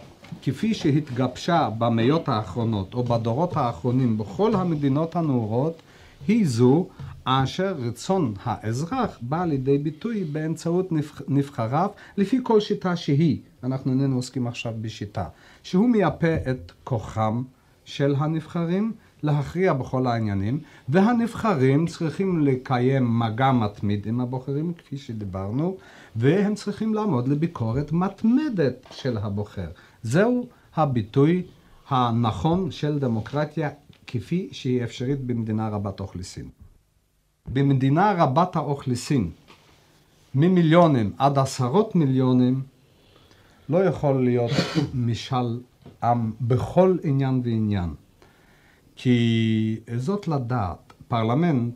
כפי 0.41 0.74
שהתגבשה 0.74 1.70
במאות 1.77 2.29
האחרונות, 2.29 2.94
או 2.94 3.03
בדורות 3.03 3.58
האחרונים, 3.58 4.17
בכל 4.17 4.56
המדינות 4.56 5.15
הנאורות, 5.15 5.82
היא 6.27 6.48
זו 6.48 6.88
אשר 7.24 7.75
רצון 7.79 8.34
האזרח 8.44 9.17
בא 9.22 9.46
לידי 9.46 9.77
ביטוי 9.77 10.24
באמצעות 10.24 10.89
נבחריו, 11.27 11.89
לפי 12.17 12.39
כל 12.44 12.60
שיטה 12.60 12.96
שהיא. 12.96 13.38
אנחנו 13.63 13.91
איננו 13.91 14.15
עוסקים 14.15 14.48
עכשיו 14.48 14.74
בשיטה. 14.82 15.25
שהוא 15.63 15.89
מייפה 15.89 16.36
את 16.51 16.72
כוחם 16.84 17.44
של 17.86 18.15
הנבחרים, 18.17 18.91
להכריע 19.24 19.74
בכל 19.74 20.07
העניינים, 20.07 20.59
והנבחרים 20.89 21.88
צריכים 21.88 22.45
לקיים 22.45 23.19
מגע 23.19 23.51
מתמיד 23.51 24.07
עם 24.07 24.21
הבוחרים, 24.21 24.74
כפי 24.74 24.97
שדיברנו, 24.97 25.77
והם 26.15 26.55
צריכים 26.55 26.93
לעמוד 26.93 27.27
לביקורת 27.27 27.91
מתמדת 27.91 28.86
של 28.91 29.17
הבוחר. 29.17 29.67
זהו 30.03 30.47
הביטוי 30.75 31.43
הנכון 31.89 32.71
של 32.71 33.00
דמוקרטיה 33.00 33.69
כפי 34.07 34.50
שהיא 34.51 34.83
אפשרית 34.83 35.19
במדינה 35.21 35.69
רבת 35.69 36.00
אוכלוסין. 36.00 36.50
במדינה 37.53 38.13
רבת 38.17 38.55
האוכלוסין, 38.55 39.29
ממיליונים 40.36 41.12
עד 41.17 41.38
עשרות 41.38 41.95
מיליונים, 41.95 42.62
לא 43.69 43.83
יכול 43.83 44.24
להיות 44.24 44.51
משאל 45.07 45.59
עם 46.03 46.31
בכל 46.41 46.97
עניין 47.03 47.41
ועניין. 47.43 47.89
כי 48.97 49.79
זאת 49.97 50.27
לדעת, 50.27 50.93
פרלמנט, 51.07 51.73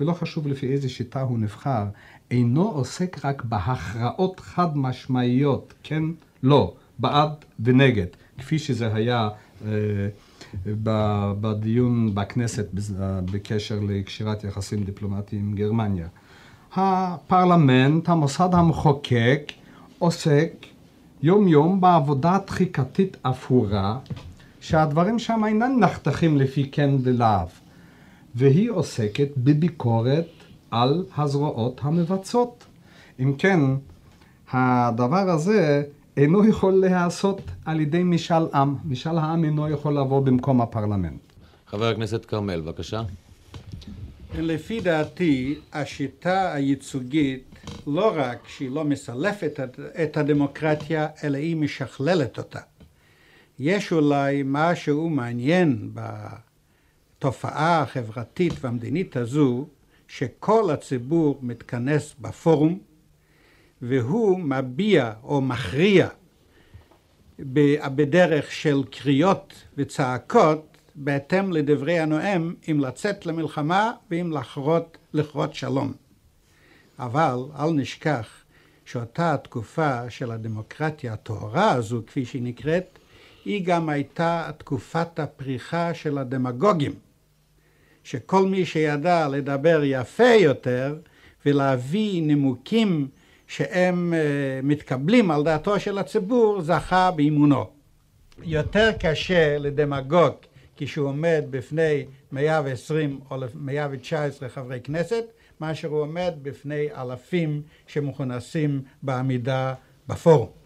ולא 0.00 0.12
חשוב 0.12 0.46
לפי 0.46 0.72
איזה 0.72 0.88
שיטה 0.88 1.20
הוא 1.20 1.38
נבחר, 1.38 1.84
אינו 2.30 2.68
עוסק 2.68 3.24
רק 3.24 3.44
בהכרעות 3.44 4.40
חד 4.40 4.76
משמעיות, 4.76 5.74
כן, 5.82 6.02
לא, 6.42 6.74
בעד 6.98 7.30
ונגד, 7.60 8.06
כפי 8.38 8.58
שזה 8.58 8.94
היה 8.94 9.28
אה, 9.66 9.70
בדיון 11.40 12.14
בכנסת 12.14 12.66
בקשר 13.32 13.78
לקשירת 13.88 14.44
יחסים 14.44 14.84
דיפלומטיים 14.84 15.42
עם 15.42 15.54
גרמניה. 15.54 16.08
הפרלמנט, 16.74 18.08
המוסד 18.08 18.48
המחוקק, 18.52 19.52
עוסק 19.98 20.66
יום 21.22 21.48
יום 21.48 21.80
בעבודה 21.80 22.38
תחיקתית 22.38 23.16
אפורה, 23.22 23.98
שהדברים 24.64 25.18
שם 25.18 25.42
אינם 25.46 25.80
נחתכים 25.80 26.36
לפי 26.38 26.70
כן 26.70 26.90
ולאו, 27.02 27.46
והיא 28.34 28.70
עוסקת 28.70 29.28
בביקורת 29.36 30.28
על 30.70 31.04
הזרועות 31.16 31.80
המבצעות. 31.84 32.64
אם 33.20 33.34
כן, 33.38 33.60
הדבר 34.52 35.30
הזה 35.30 35.82
אינו 36.16 36.44
יכול 36.44 36.72
להיעשות 36.72 37.40
על 37.64 37.80
ידי 37.80 38.02
משאל 38.02 38.46
עם. 38.54 38.74
משאל 38.84 39.18
העם 39.18 39.44
אינו 39.44 39.68
יכול 39.68 39.98
לבוא 39.98 40.20
במקום 40.20 40.60
הפרלמנט. 40.60 41.20
חבר 41.66 41.88
הכנסת 41.88 42.24
כרמל, 42.24 42.60
בבקשה. 42.60 43.02
לפי 44.34 44.80
דעתי, 44.80 45.58
השיטה 45.72 46.52
הייצוגית, 46.52 47.44
לא 47.86 48.12
רק 48.16 48.38
שהיא 48.48 48.70
לא 48.70 48.84
מסלפת 48.84 49.60
את 50.02 50.16
הדמוקרטיה, 50.16 51.06
אלא 51.24 51.38
היא 51.38 51.56
משכללת 51.56 52.38
אותה. 52.38 52.60
יש 53.58 53.92
אולי 53.92 54.42
משהו 54.46 55.10
מעניין 55.10 55.90
בתופעה 55.94 57.82
החברתית 57.82 58.52
והמדינית 58.60 59.16
הזו, 59.16 59.66
שכל 60.08 60.70
הציבור 60.70 61.38
מתכנס 61.42 62.14
בפורום, 62.20 62.78
והוא 63.82 64.40
מביע 64.40 65.12
או 65.22 65.40
מכריע 65.40 66.08
בדרך 67.38 68.52
של 68.52 68.82
קריאות 68.90 69.54
וצעקות 69.76 70.76
בהתאם 70.94 71.52
לדברי 71.52 71.98
הנואם 71.98 72.54
אם 72.70 72.80
לצאת 72.80 73.26
למלחמה 73.26 73.92
ואם 74.10 74.32
לכרות, 74.32 74.98
לכרות 75.12 75.54
שלום. 75.54 75.92
אבל 76.98 77.38
אל 77.58 77.70
נשכח 77.70 78.28
שאותה 78.84 79.34
התקופה 79.34 80.10
של 80.10 80.30
הדמוקרטיה 80.30 81.12
הטהורה 81.12 81.70
הזו 81.70 82.02
כפי 82.06 82.24
שהיא 82.24 82.42
נקראת 82.42 82.98
היא 83.44 83.64
גם 83.64 83.88
הייתה 83.88 84.50
תקופת 84.58 85.18
הפריחה 85.18 85.94
של 85.94 86.18
הדמגוגים 86.18 86.92
שכל 88.04 88.46
מי 88.46 88.66
שידע 88.66 89.28
לדבר 89.28 89.80
יפה 89.84 90.34
יותר 90.38 90.96
ולהביא 91.46 92.22
נימוקים 92.22 93.08
שהם 93.46 94.14
אה, 94.14 94.60
מתקבלים 94.62 95.30
על 95.30 95.44
דעתו 95.44 95.80
של 95.80 95.98
הציבור 95.98 96.62
זכה 96.62 97.10
באמונו. 97.10 97.64
יותר 98.42 98.90
קשה 99.00 99.58
לדמגוג 99.58 100.34
כשהוא 100.76 101.08
עומד 101.08 101.44
בפני 101.50 102.04
120 102.32 103.20
או 103.30 103.36
119 103.54 104.48
חברי 104.48 104.80
כנסת 104.80 105.24
מאשר 105.60 105.88
הוא 105.88 106.00
עומד 106.00 106.34
בפני 106.42 106.86
אלפים 106.96 107.62
שמכונסים 107.86 108.82
בעמידה 109.02 109.74
בפורום. 110.08 110.63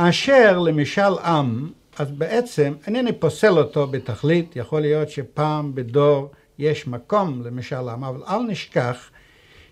אשר 0.00 0.58
למשאל 0.58 1.18
עם, 1.18 1.70
אז 1.98 2.10
בעצם 2.10 2.74
אינני 2.86 3.12
פוסל 3.12 3.58
אותו 3.58 3.86
בתכלית, 3.86 4.56
יכול 4.56 4.80
להיות 4.80 5.10
שפעם 5.10 5.74
בדור 5.74 6.30
יש 6.58 6.86
מקום 6.86 7.42
למשאל 7.42 7.88
עם, 7.88 8.04
אבל 8.04 8.22
אל 8.28 8.42
נשכח 8.42 9.10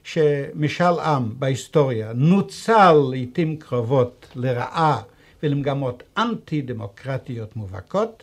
שמשאל 0.05 0.99
עם 1.01 1.33
בהיסטוריה 1.39 2.13
נוצל 2.15 2.93
לעיתים 3.11 3.57
קרבות 3.57 4.27
לרעה 4.37 5.03
ולמגמות 5.43 6.03
אנטי 6.19 6.63
דמוקרטיות 6.63 7.57
מובהקות, 7.57 8.23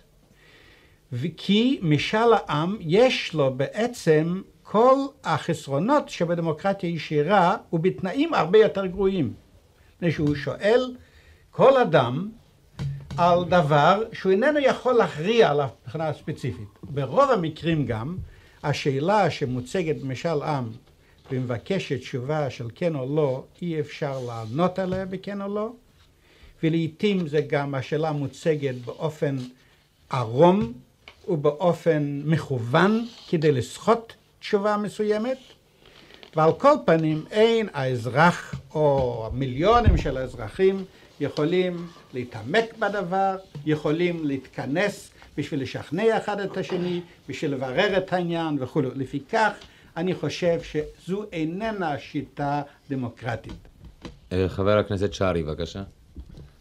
וכי 1.13 1.79
משאל 1.81 2.33
העם 2.33 2.77
יש 2.79 3.33
לו 3.33 3.53
בעצם 3.57 4.41
כל 4.63 4.95
החסרונות 5.23 6.09
שבדמוקרטיה 6.09 6.89
ישירה 6.89 7.57
ובתנאים 7.73 8.33
הרבה 8.33 8.57
יותר 8.59 8.85
גרועים. 8.85 9.33
מפני 9.95 10.11
שהוא 10.11 10.35
שואל 10.35 10.95
כל 11.55 11.77
אדם 11.77 12.29
על 13.17 13.45
דבר 13.45 14.03
שהוא 14.13 14.31
איננו 14.31 14.59
יכול 14.59 14.93
להכריע 14.93 15.51
עליו 15.51 15.69
מבחינה 15.85 16.13
ספציפית. 16.13 16.67
ברוב 16.83 17.31
המקרים 17.31 17.85
גם 17.85 18.17
השאלה 18.63 19.29
שמוצגת 19.29 19.95
במשאל 19.95 20.41
עם 20.41 20.69
ומבקשת 21.31 21.99
תשובה 21.99 22.49
של 22.49 22.67
כן 22.75 22.95
או 22.95 23.15
לא, 23.15 23.43
אי 23.61 23.79
אפשר 23.79 24.19
לענות 24.19 24.79
עליה 24.79 25.05
בכן 25.05 25.41
או 25.41 25.55
לא, 25.55 25.71
ולעיתים 26.63 27.27
זה 27.27 27.41
גם 27.47 27.75
השאלה 27.75 28.11
מוצגת 28.11 28.75
באופן 28.85 29.37
ערום 30.09 30.73
ובאופן 31.27 32.21
מכוון 32.25 33.05
כדי 33.29 33.51
לסחוט 33.51 34.13
תשובה 34.39 34.77
מסוימת, 34.77 35.37
ועל 36.35 36.53
כל 36.53 36.73
פנים 36.85 37.25
אין 37.31 37.69
האזרח 37.73 38.55
או 38.75 39.29
המיליונים 39.31 39.97
של 39.97 40.17
האזרחים 40.17 40.85
יכולים 41.23 41.87
להתעמק 42.13 42.77
בדבר, 42.79 43.35
יכולים 43.65 44.25
להתכנס 44.25 45.09
בשביל 45.37 45.61
לשכנע 45.61 46.17
אחד 46.17 46.39
את 46.39 46.57
השני, 46.57 47.01
בשביל 47.29 47.51
לברר 47.51 47.97
את 47.97 48.13
העניין 48.13 48.57
וכו'. 48.59 48.81
לפיכך 48.95 49.51
אני 49.97 50.13
חושב 50.15 50.59
שזו 50.61 51.23
איננה 51.31 51.99
שיטה 51.99 52.61
דמוקרטית. 52.89 53.53
אה, 54.31 54.49
חבר 54.49 54.77
הכנסת 54.77 55.13
שרי, 55.13 55.43
בבקשה. 55.43 55.83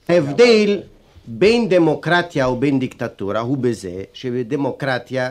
ההבדל 0.09 0.81
בין 1.27 1.69
דמוקרטיה 1.69 2.49
ובין 2.49 2.79
דיקטטורה 2.79 3.41
הוא 3.41 3.59
בזה 3.59 4.05
שבדמוקרטיה 4.13 5.31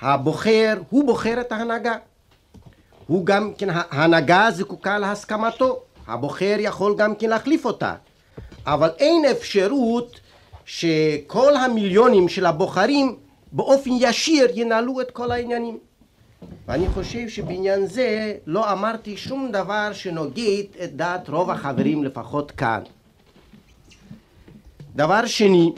הבוחר, 0.00 0.74
הוא 0.90 1.06
בוחר 1.06 1.40
את 1.40 1.52
ההנהגה. 1.52 1.96
הוא 3.06 3.26
גם 3.26 3.52
כן, 3.58 3.68
ההנהגה 3.70 4.48
זקוקה 4.50 4.98
להסכמתו. 4.98 5.80
הבוחר 6.06 6.56
יכול 6.58 6.94
גם 6.96 7.14
כן 7.14 7.30
להחליף 7.30 7.64
אותה. 7.64 7.94
אבל 8.66 8.90
אין 8.98 9.24
אפשרות 9.30 10.20
שכל 10.64 11.56
המיליונים 11.56 12.28
של 12.28 12.46
הבוחרים 12.46 13.16
באופן 13.52 13.90
ישיר 14.00 14.46
ינהלו 14.54 15.00
את 15.00 15.10
כל 15.10 15.30
העניינים. 15.30 15.78
ואני 16.68 16.88
חושב 16.88 17.28
שבעניין 17.28 17.86
זה 17.86 18.34
לא 18.46 18.72
אמרתי 18.72 19.16
שום 19.16 19.52
דבר 19.52 19.92
שנוגד 19.92 20.64
את 20.84 20.96
דעת 20.96 21.28
רוב 21.28 21.50
החברים 21.50 22.04
לפחות 22.04 22.50
כאן. 22.50 22.82
דבר 24.96 25.26
שני, 25.26 25.72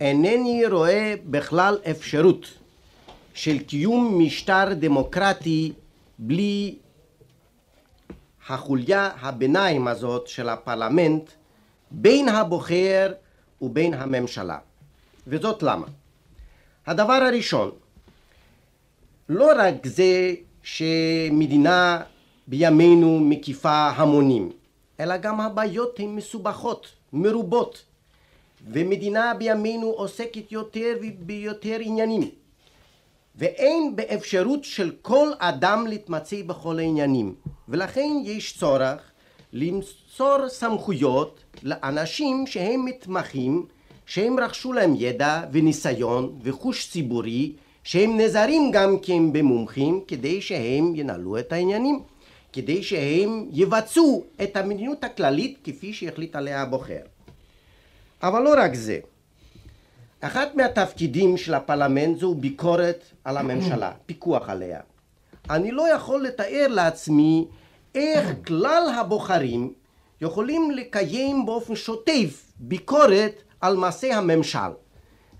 אינני 0.00 0.66
רואה 0.66 1.14
בכלל 1.26 1.78
אפשרות 1.90 2.46
של 3.34 3.58
קיום 3.58 4.18
משטר 4.18 4.74
דמוקרטי 4.74 5.72
בלי 6.18 6.76
החוליה 8.48 9.10
הביניים 9.20 9.88
הזאת 9.88 10.26
של 10.26 10.48
הפרלמנט 10.48 11.30
בין 11.90 12.28
הבוחר 12.28 13.12
ובין 13.62 13.94
הממשלה. 13.94 14.58
וזאת 15.26 15.62
למה? 15.62 15.86
הדבר 16.86 17.12
הראשון, 17.12 17.70
לא 19.28 19.50
רק 19.56 19.86
זה 19.86 20.34
שמדינה 20.62 22.00
בימינו 22.46 23.20
מקיפה 23.20 23.88
המונים, 23.88 24.52
אלא 25.00 25.16
גם 25.16 25.40
הבעיות 25.40 26.00
הן 26.00 26.08
מסובכות, 26.16 26.86
מרובות, 27.12 27.84
ומדינה 28.70 29.34
בימינו 29.34 29.86
עוסקת 29.86 30.52
יותר 30.52 30.96
ויותר 31.26 31.76
עניינים, 31.80 32.30
ואין 33.36 33.96
באפשרות 33.96 34.64
של 34.64 34.92
כל 35.02 35.28
אדם 35.38 35.86
להתמצא 35.86 36.42
בכל 36.46 36.78
העניינים, 36.78 37.34
ולכן 37.68 38.08
יש 38.24 38.58
צורך 38.58 39.00
למסור 40.20 40.48
סמכויות 40.48 41.40
לאנשים 41.62 42.46
שהם 42.46 42.84
מתמחים 42.84 43.66
שהם 44.06 44.40
רכשו 44.40 44.72
להם 44.72 44.94
ידע 44.96 45.42
וניסיון 45.52 46.38
וחוש 46.42 46.90
ציבורי, 46.90 47.52
שהם 47.84 48.20
נזרים 48.20 48.70
גם 48.70 48.98
כן 49.02 49.32
במומחים 49.32 50.00
כדי 50.08 50.40
שהם 50.42 50.92
ינהלו 50.94 51.38
את 51.38 51.52
העניינים, 51.52 52.02
כדי 52.52 52.82
שהם 52.82 53.48
יבצעו 53.52 54.24
את 54.42 54.56
המדיניות 54.56 55.04
הכללית 55.04 55.58
כפי 55.64 55.92
שהחליט 55.92 56.36
עליה 56.36 56.62
הבוחר. 56.62 57.02
אבל 58.22 58.42
לא 58.42 58.54
רק 58.56 58.74
זה, 58.74 58.98
אחד 60.20 60.46
מהתפקידים 60.54 61.36
של 61.36 61.54
הפרלמנט 61.54 62.18
זו 62.18 62.34
ביקורת 62.34 63.04
על 63.24 63.36
הממשלה, 63.36 63.92
פיקוח 64.06 64.48
עליה. 64.48 64.80
אני 65.50 65.70
לא 65.70 65.94
יכול 65.94 66.22
לתאר 66.22 66.66
לעצמי 66.68 67.46
איך 67.94 68.32
כלל 68.46 68.82
הבוחרים 69.00 69.72
יכולים 70.20 70.70
לקיים 70.70 71.46
באופן 71.46 71.76
שוטף 71.76 72.52
ביקורת 72.58 73.42
על 73.60 73.76
מעשי 73.76 74.12
הממשל. 74.12 74.70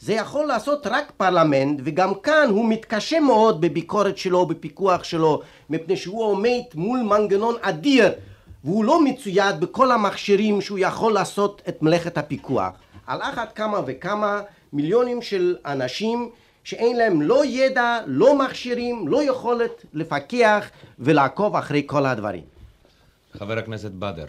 זה 0.01 0.13
יכול 0.13 0.47
לעשות 0.47 0.87
רק 0.87 1.13
פרלמנט, 1.17 1.81
וגם 1.85 2.15
כאן 2.15 2.49
הוא 2.51 2.69
מתקשה 2.69 3.21
מאוד 3.21 3.61
בביקורת 3.61 4.19
שלו, 4.19 4.47
בפיקוח 4.47 5.05
שלו, 5.05 5.43
מפני 5.71 5.97
שהוא 5.97 6.25
עומד 6.25 6.61
מול 6.75 7.01
מנגנון 7.01 7.55
אדיר, 7.61 8.13
והוא 8.65 8.85
לא 8.85 9.05
מצויד 9.05 9.61
בכל 9.61 9.91
המכשירים 9.93 10.61
שהוא 10.61 10.79
יכול 10.79 11.13
לעשות 11.13 11.63
את 11.69 11.83
מלאכת 11.83 12.19
הפיקוח. 12.19 12.73
על 13.07 13.23
אחת 13.23 13.53
כמה 13.53 13.81
וכמה 13.87 14.43
מיליונים 14.73 15.23
של 15.23 15.57
אנשים 15.67 16.31
שאין 16.65 16.97
להם 16.97 17.23
לא 17.23 17.45
ידע, 17.47 17.99
לא 18.07 18.39
מכשירים, 18.39 19.09
לא 19.09 19.23
יכולת 19.23 19.85
לפקח 19.95 20.71
ולעקוב 20.99 21.57
אחרי 21.57 21.83
כל 21.87 22.07
הדברים. 22.07 22.43
חבר 23.33 23.59
הכנסת 23.59 23.91
בדר. 23.91 24.27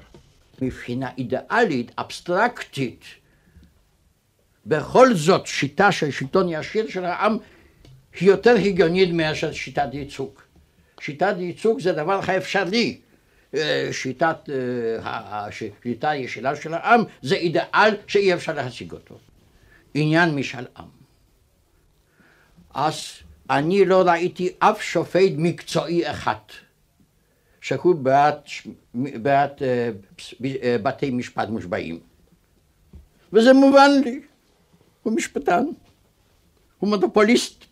מבחינה 0.62 1.10
אידיאלית, 1.18 1.92
אבסטרקטית, 1.98 3.04
בכל 4.66 5.14
זאת 5.14 5.48
שיטה 5.48 5.92
של 5.92 6.12
שלטון 6.12 6.50
ישיר 6.50 6.90
של 6.90 7.06
העם 7.06 7.38
היא 8.20 8.30
יותר 8.30 8.56
הגיונית 8.56 9.10
מאשר 9.14 9.52
שיטת 9.52 9.90
ייצוג. 9.94 10.40
שיטת 11.00 11.36
ייצוג 11.40 11.80
זה 11.80 11.92
דבר 11.92 12.20
האפשרי. 12.24 13.00
אה, 13.56 13.90
שיטת, 13.92 14.50
אה, 14.50 15.48
השיטה 15.48 16.10
הישירה 16.10 16.56
של 16.56 16.74
העם 16.74 17.04
זה 17.22 17.36
אידיאל 17.36 17.96
שאי 18.08 18.34
אפשר 18.34 18.54
להשיג 18.54 18.92
אותו. 18.92 19.20
עניין 19.94 20.36
משאל 20.36 20.66
עם. 20.78 20.86
אז 22.74 22.96
אני 23.50 23.86
לא 23.86 24.04
ראיתי 24.08 24.50
אף 24.60 24.82
שופט 24.82 25.32
מקצועי 25.38 26.12
אחד 26.12 26.36
שהוא 27.62 27.96
בעד, 27.96 28.36
בעד 28.94 29.52
אה, 29.62 30.78
בתי 30.84 31.12
משפט 31.12 31.50
מושבעים. 31.50 32.00
וזה 33.34 33.54
מובן 33.54 33.92
לי. 34.04 34.22
הוא 35.04 35.14
משפטן, 35.14 35.66
הוא 36.80 36.90
מונופוליסט 36.90 37.66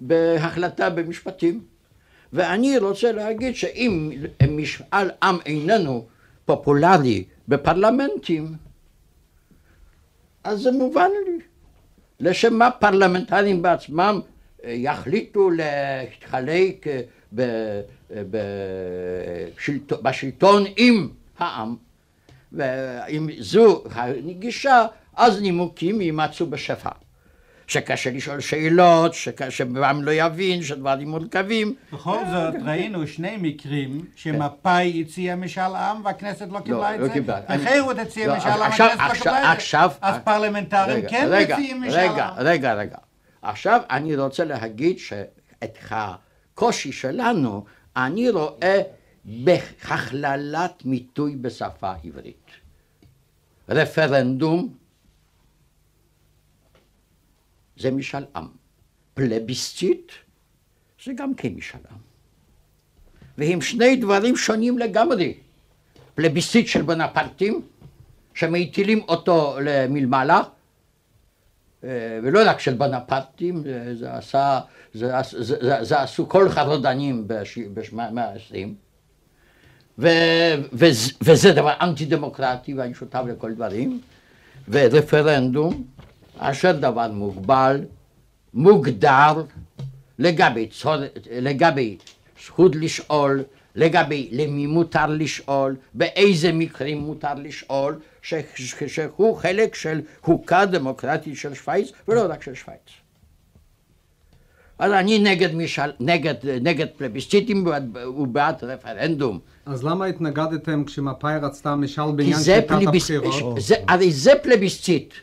בהחלטה 0.00 0.90
במשפטים. 0.90 1.64
ואני 2.32 2.78
רוצה 2.78 3.12
להגיד 3.12 3.54
שאם 3.54 4.10
משאל 4.50 5.10
עם 5.22 5.36
איננו 5.46 6.06
פופולרי 6.44 7.24
בפרלמנטים, 7.48 8.54
אז 10.44 10.60
זה 10.60 10.72
מובן 10.72 11.10
לי. 11.26 11.38
לשם 12.20 12.54
מה 12.54 12.70
פרלמנטרים 12.70 13.62
בעצמם 13.62 14.20
אה, 14.64 14.72
יחליטו 14.72 15.50
להתחלק 15.50 16.86
אה, 17.38 17.80
בשלטון 20.02 20.64
עם 20.76 21.08
העם. 21.38 21.76
ואם 22.52 23.28
זו 23.38 23.84
הגישה, 24.28 24.86
אז 25.16 25.40
נימוקים 25.40 26.00
יימצאו 26.00 26.46
בשפע. 26.46 26.90
שקשה 27.66 28.10
לשאול 28.10 28.40
שאלות, 28.40 29.14
שבעם 29.48 30.02
לא 30.02 30.10
יבין, 30.10 30.62
שדברים 30.62 31.08
מורכבים. 31.08 31.74
בכל 31.92 32.18
זאת 32.32 32.54
ראינו 32.64 33.06
שני 33.06 33.36
מקרים 33.40 34.04
שמפא"י 34.16 35.04
הציע 35.06 35.36
משאל 35.36 35.74
עם 35.74 36.04
והכנסת 36.04 36.46
לא 36.50 36.60
קיבלה 36.60 36.94
את 36.94 37.00
זה, 37.00 37.20
וחירות 37.54 37.98
הציע 37.98 38.36
משאל 38.36 38.50
עם 38.50 38.60
והכנסת 38.60 39.00
לא 39.08 39.14
קיבלה 39.14 39.52
את 39.52 39.60
זה, 39.60 39.78
אז 40.00 40.16
פרלמנטרים 40.24 41.04
כן 41.08 41.28
מציעים 41.42 41.82
משאל 41.82 41.98
עם. 41.98 42.12
רגע, 42.12 42.30
רגע, 42.36 42.74
רגע. 42.74 42.96
עכשיו 43.42 43.80
אני 43.90 44.16
רוצה 44.16 44.44
להגיד 44.44 44.98
שאת 44.98 45.78
הקושי 46.58 46.92
שלנו 46.92 47.64
אני 47.96 48.30
רואה 48.30 48.82
בהכללת 49.24 50.84
מיתוי 50.84 51.36
בשפה 51.36 51.92
עברית. 52.04 52.46
רפרנדום 53.68 54.74
זה 57.76 57.90
משאל 57.90 58.24
עם. 58.36 58.46
פלביסציט 59.14 60.12
זה 61.04 61.12
גם 61.16 61.34
כן 61.34 61.54
משאל 61.54 61.80
עם. 61.90 61.98
והם 63.38 63.60
שני 63.60 63.96
דברים 63.96 64.36
שונים 64.36 64.78
לגמרי. 64.78 65.34
פלביסציט 66.14 66.66
של 66.66 66.82
בונפרטים, 66.82 67.62
שמטילים 68.34 69.00
אותו 69.08 69.56
למלמעלה, 69.62 70.40
אה, 71.84 72.18
ולא 72.22 72.40
רק 72.46 72.60
של 72.60 72.74
בונפרטים, 72.74 73.62
זה, 73.94 74.14
עשה, 74.14 74.60
זה, 74.94 75.12
זה, 75.30 75.56
זה, 75.60 75.84
זה 75.84 76.00
עשו 76.00 76.28
כל 76.28 76.48
חרודנים 76.48 77.28
במאה 77.94 78.24
העשרים, 78.24 78.74
וזה 81.22 81.52
דבר 81.52 81.72
אנטי 81.80 82.04
דמוקרטי 82.04 82.74
ואני 82.74 82.94
שותף 82.94 83.22
לכל 83.28 83.54
דברים, 83.54 84.00
ורפרנדום 84.68 85.84
אשר 86.38 86.72
דבר 86.72 87.08
מוגבל, 87.12 87.84
מוגדר, 88.54 89.42
לגבי, 90.18 90.66
צור, 90.66 90.94
לגבי 91.30 91.96
זכות 92.44 92.76
לשאול, 92.76 93.44
לגבי 93.74 94.28
למי 94.32 94.66
מותר 94.66 95.06
לשאול, 95.06 95.76
באיזה 95.94 96.52
מקרים 96.52 96.98
מותר 96.98 97.34
לשאול, 97.34 98.00
שהוא 98.22 99.36
חלק 99.36 99.74
של 99.74 100.00
חוקה 100.22 100.66
דמוקרטית 100.66 101.36
של 101.36 101.54
שווייץ 101.54 101.92
ולא 102.08 102.26
רק 102.28 102.42
של 102.42 102.54
שווייץ. 102.54 103.07
אז 104.78 104.92
אני 104.92 105.18
נגד, 105.18 105.54
משל, 105.54 105.90
נגד, 106.00 106.34
נגד 106.60 106.86
פלביסציטים 106.96 107.66
ובעד 108.16 108.64
רפרנדום. 108.64 109.38
אז 109.66 109.84
למה 109.84 110.06
התנגדתם 110.06 110.84
כשמפא"י 110.84 111.38
רצתה 111.42 111.76
משאל 111.76 112.12
בעניין 112.12 112.38
שיטת 112.38 112.70
הבחירות? 112.86 113.58
הרי 113.88 114.12
זה 114.12 114.32
פלביסציט. 114.42 115.14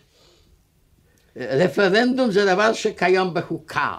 רפרנדום 1.38 2.32
זה 2.32 2.46
דבר 2.46 2.74
שקיים 2.74 3.34
בחוקה, 3.34 3.94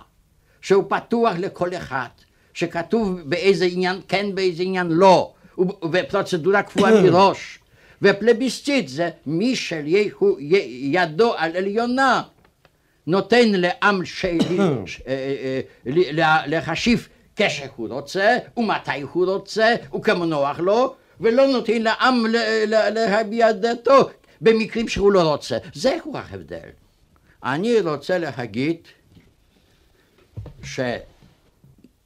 שהוא 0.61 0.85
פתוח 0.89 1.35
לכל 1.39 1.75
אחד, 1.75 2.09
שכתוב 2.55 3.21
באיזה 3.25 3.65
עניין 3.65 4.01
כן, 4.09 4.27
באיזה 4.35 4.63
עניין 4.63 4.87
לא, 4.87 5.33
ופרוצדורה 5.93 6.63
קבועה 6.63 6.93
מראש. 7.03 7.59
ופלביסציט 8.03 8.89
זה 8.89 9.11
מי 9.27 9.57
שידו 9.57 11.35
על 11.37 11.57
עליונה 11.57 12.23
נותן 13.07 13.53
לעם 13.53 14.05
שלי 14.05 14.59
אה, 15.07 15.61
אה, 15.87 16.47
להשיב 16.47 17.09
כשהוא 17.37 17.89
רוצה 17.89 18.39
ומתי 18.57 19.01
הוא 19.13 19.27
רוצה 19.27 19.75
וכמו 19.95 20.25
נוח 20.25 20.61
לו 20.61 20.95
ולא 21.21 21.47
נותן 21.47 21.83
לעם 21.83 22.25
להביע 22.95 23.53
דעתו 23.53 24.09
במקרים 24.41 24.89
שהוא 24.89 25.13
לא 25.13 25.33
רוצה. 25.33 25.59
זהו 25.75 26.17
ההבדל. 26.17 26.69
אני 27.45 27.81
רוצה 27.81 28.19
להגיד 28.19 28.77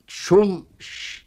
ששום 0.06 0.64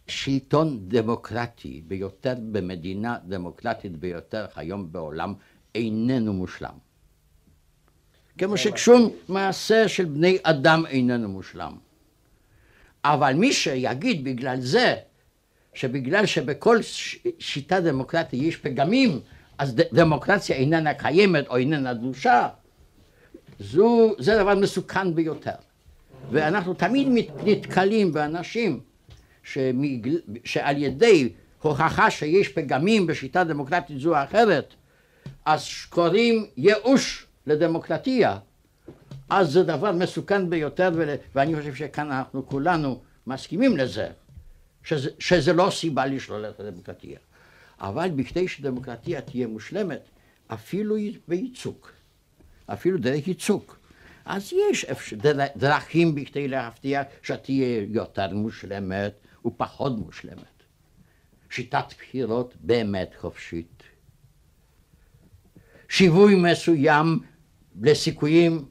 שלטון 0.08 0.80
דמוקרטי 0.88 1.82
ביותר 1.88 2.34
במדינה 2.52 3.18
דמוקרטית 3.26 3.98
ביותר 3.98 4.46
היום 4.56 4.92
בעולם 4.92 5.34
איננו 5.76 6.34
מושלם. 6.34 6.93
כמו 8.38 8.58
ששום 8.58 9.10
מעשה 9.28 9.88
של 9.88 10.06
בני 10.06 10.38
אדם 10.44 10.86
איננו 10.86 11.30
מושלם. 11.30 11.74
אבל 13.04 13.34
מי 13.34 13.54
שיגיד 13.54 14.24
בגלל 14.24 14.60
זה, 14.60 14.96
שבגלל 15.74 16.26
שבכל 16.26 16.78
שיטה 17.40 17.80
דמוקרטית 17.80 18.44
יש 18.44 18.58
פגמים, 18.58 19.20
אז 19.58 19.76
דמוקרטיה 19.76 20.56
איננה 20.56 20.94
קיימת 20.94 21.48
או 21.48 21.58
איננה 21.58 21.94
דרושה, 21.94 22.48
זו, 23.60 24.16
זה 24.20 24.38
דבר 24.38 24.56
מסוכן 24.56 25.16
ביותר. 25.16 25.52
ואנחנו 26.32 26.74
תמיד 26.74 27.08
נתקלים 27.44 28.14
באנשים 28.14 28.80
שמגל, 29.44 30.20
שעל 30.44 30.78
ידי 30.78 31.30
הוכחה 31.62 32.12
שיש 32.12 32.48
פגמים 32.48 33.08
בשיטה 33.08 33.44
דמוקרטית 33.44 34.00
זו 34.00 34.18
או 34.18 34.24
אחרת, 34.24 34.74
אז 35.46 35.68
קוראים 35.90 36.46
ייאוש 36.58 37.26
לדמוקרטיה. 37.48 38.40
אז 39.30 39.52
זה 39.52 39.64
דבר 39.64 39.92
מסוכן 39.92 40.50
ביותר, 40.50 40.90
ואני 41.36 41.56
חושב 41.56 41.76
שכאן 41.76 42.12
אנחנו 42.12 42.48
כולנו 42.48 43.02
מסכימים 43.28 43.78
לזה, 43.78 44.10
שזה, 44.84 45.10
שזה 45.20 45.54
לא 45.54 45.70
סיבה 45.72 46.06
לשלול 46.06 46.46
את 46.46 46.60
הדמוקרטיה. 46.60 47.20
אבל 47.80 48.10
בכדי 48.16 48.48
שדמוקרטיה 48.48 49.22
תהיה 49.22 49.48
מושלמת, 49.48 50.02
אפילו 50.48 50.96
בייצוג, 51.28 51.88
אפילו 52.66 52.98
דרך 52.98 53.28
ייצוג. 53.28 53.64
אז 54.26 54.54
יש 54.72 54.86
דרכים 55.56 56.16
בכדי 56.16 56.48
להבטיח 56.48 57.02
שתהיה 57.22 57.86
יותר 57.90 58.34
מושלמת 58.34 59.14
ופחות 59.46 59.98
מושלמת. 59.98 60.54
שיטת 61.50 61.86
בחירות 62.00 62.54
באמת 62.60 63.12
חופשית. 63.20 63.84
שיווי 65.90 66.36
מסוים 66.36 67.20
לסיכויים, 67.82 68.66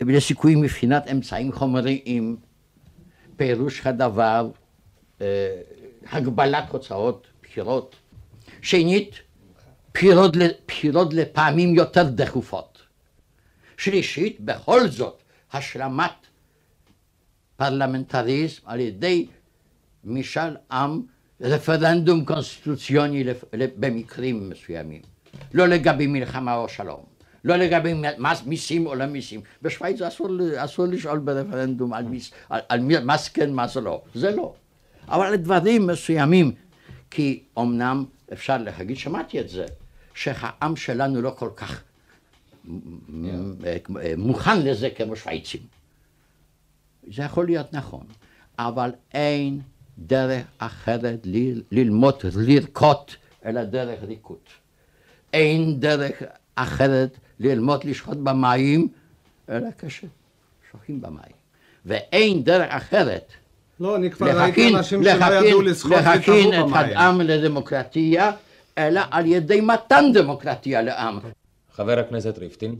לסיכויים 0.00 0.60
מבחינת 0.60 1.06
אמצעים 1.10 1.52
חומריים, 1.52 2.36
פירוש 3.36 3.86
הדבר, 3.86 4.50
אה, 5.20 5.60
הגבלת 6.10 6.70
הוצאות 6.70 7.26
בחירות. 7.42 7.96
שנית, 8.62 9.14
בחירות, 9.94 10.36
בחירות 10.68 11.14
לפעמים 11.14 11.74
יותר 11.74 12.02
דחופות. 12.02 12.78
שלישית, 13.76 14.40
בכל 14.40 14.88
זאת, 14.88 15.22
השלמת 15.52 16.26
פרלמנטריזם 17.56 18.60
על 18.64 18.80
ידי 18.80 19.26
משאל 20.04 20.56
עם, 20.70 21.02
רפרנדום 21.40 22.24
קונסטיטוציוני 22.24 23.24
במקרים 23.52 24.50
מסוימים. 24.50 25.02
לא 25.54 25.66
לגבי 25.66 26.06
מלחמה 26.06 26.54
או 26.54 26.68
שלום, 26.68 27.04
לא 27.44 27.56
לגבי 27.56 27.94
מס, 28.18 28.42
מיסים 28.46 28.86
או 28.86 28.94
לא 28.94 29.06
מיסים. 29.06 29.40
בשוויץ 29.62 30.02
אסור, 30.02 30.28
אסור 30.56 30.86
לשאול 30.86 31.18
ברפרנדום 31.18 31.92
על, 31.92 32.04
מיס, 32.04 32.30
על, 32.48 32.60
על 32.68 32.80
מס 32.80 33.28
כן, 33.28 33.52
מס 33.52 33.76
לא. 33.76 34.02
זה 34.14 34.30
לא. 34.30 34.54
אבל 35.08 35.32
לדברים 35.32 35.86
מסוימים, 35.86 36.52
כי 37.10 37.42
אמנם 37.58 38.04
אפשר 38.32 38.56
להגיד, 38.58 38.96
שמעתי 38.96 39.40
את 39.40 39.48
זה, 39.48 39.66
שהעם 40.14 40.76
שלנו 40.76 41.22
לא 41.22 41.30
כל 41.38 41.50
כך 41.56 41.82
מוכן 44.16 44.62
לזה 44.62 44.90
כמו 44.90 45.16
שוויצים. 45.16 45.60
זה 47.12 47.22
יכול 47.22 47.46
להיות 47.46 47.72
נכון, 47.72 48.06
אבל 48.58 48.90
אין 49.14 49.60
דרך 49.98 50.46
אחרת 50.58 51.26
ללמוד 51.72 52.14
לרקוד 52.36 52.96
אלא 53.44 53.64
דרך 53.64 53.98
ריקוד. 54.02 54.38
אין 55.32 55.80
דרך 55.80 56.22
אחרת 56.54 57.18
ללמוד 57.40 57.84
לשחוט 57.84 58.16
במים 58.16 58.88
אלא 59.48 59.68
כששוחים 59.78 61.00
במים. 61.00 61.34
ואין 61.86 62.42
דרך 62.42 62.66
אחרת 62.68 63.32
לא, 63.80 63.96
אני 63.96 64.10
כבר 64.10 64.40
ראיתי 64.40 64.74
אנשים 64.74 65.04
שלא 65.04 65.46
ידעו 65.46 65.62
לשחות 65.62 65.92
וטבעו 65.92 66.36
במים. 66.36 66.50
להכין 66.50 66.64
את 66.64 66.96
העם 66.96 67.20
לדמוקרטיה, 67.20 68.30
אלא 68.78 69.00
על 69.10 69.26
ידי 69.26 69.60
מתן 69.60 70.04
דמוקרטיה 70.14 70.82
לעם. 70.82 71.18
חבר 71.72 71.98
הכנסת 71.98 72.38
ריפטין. 72.38 72.76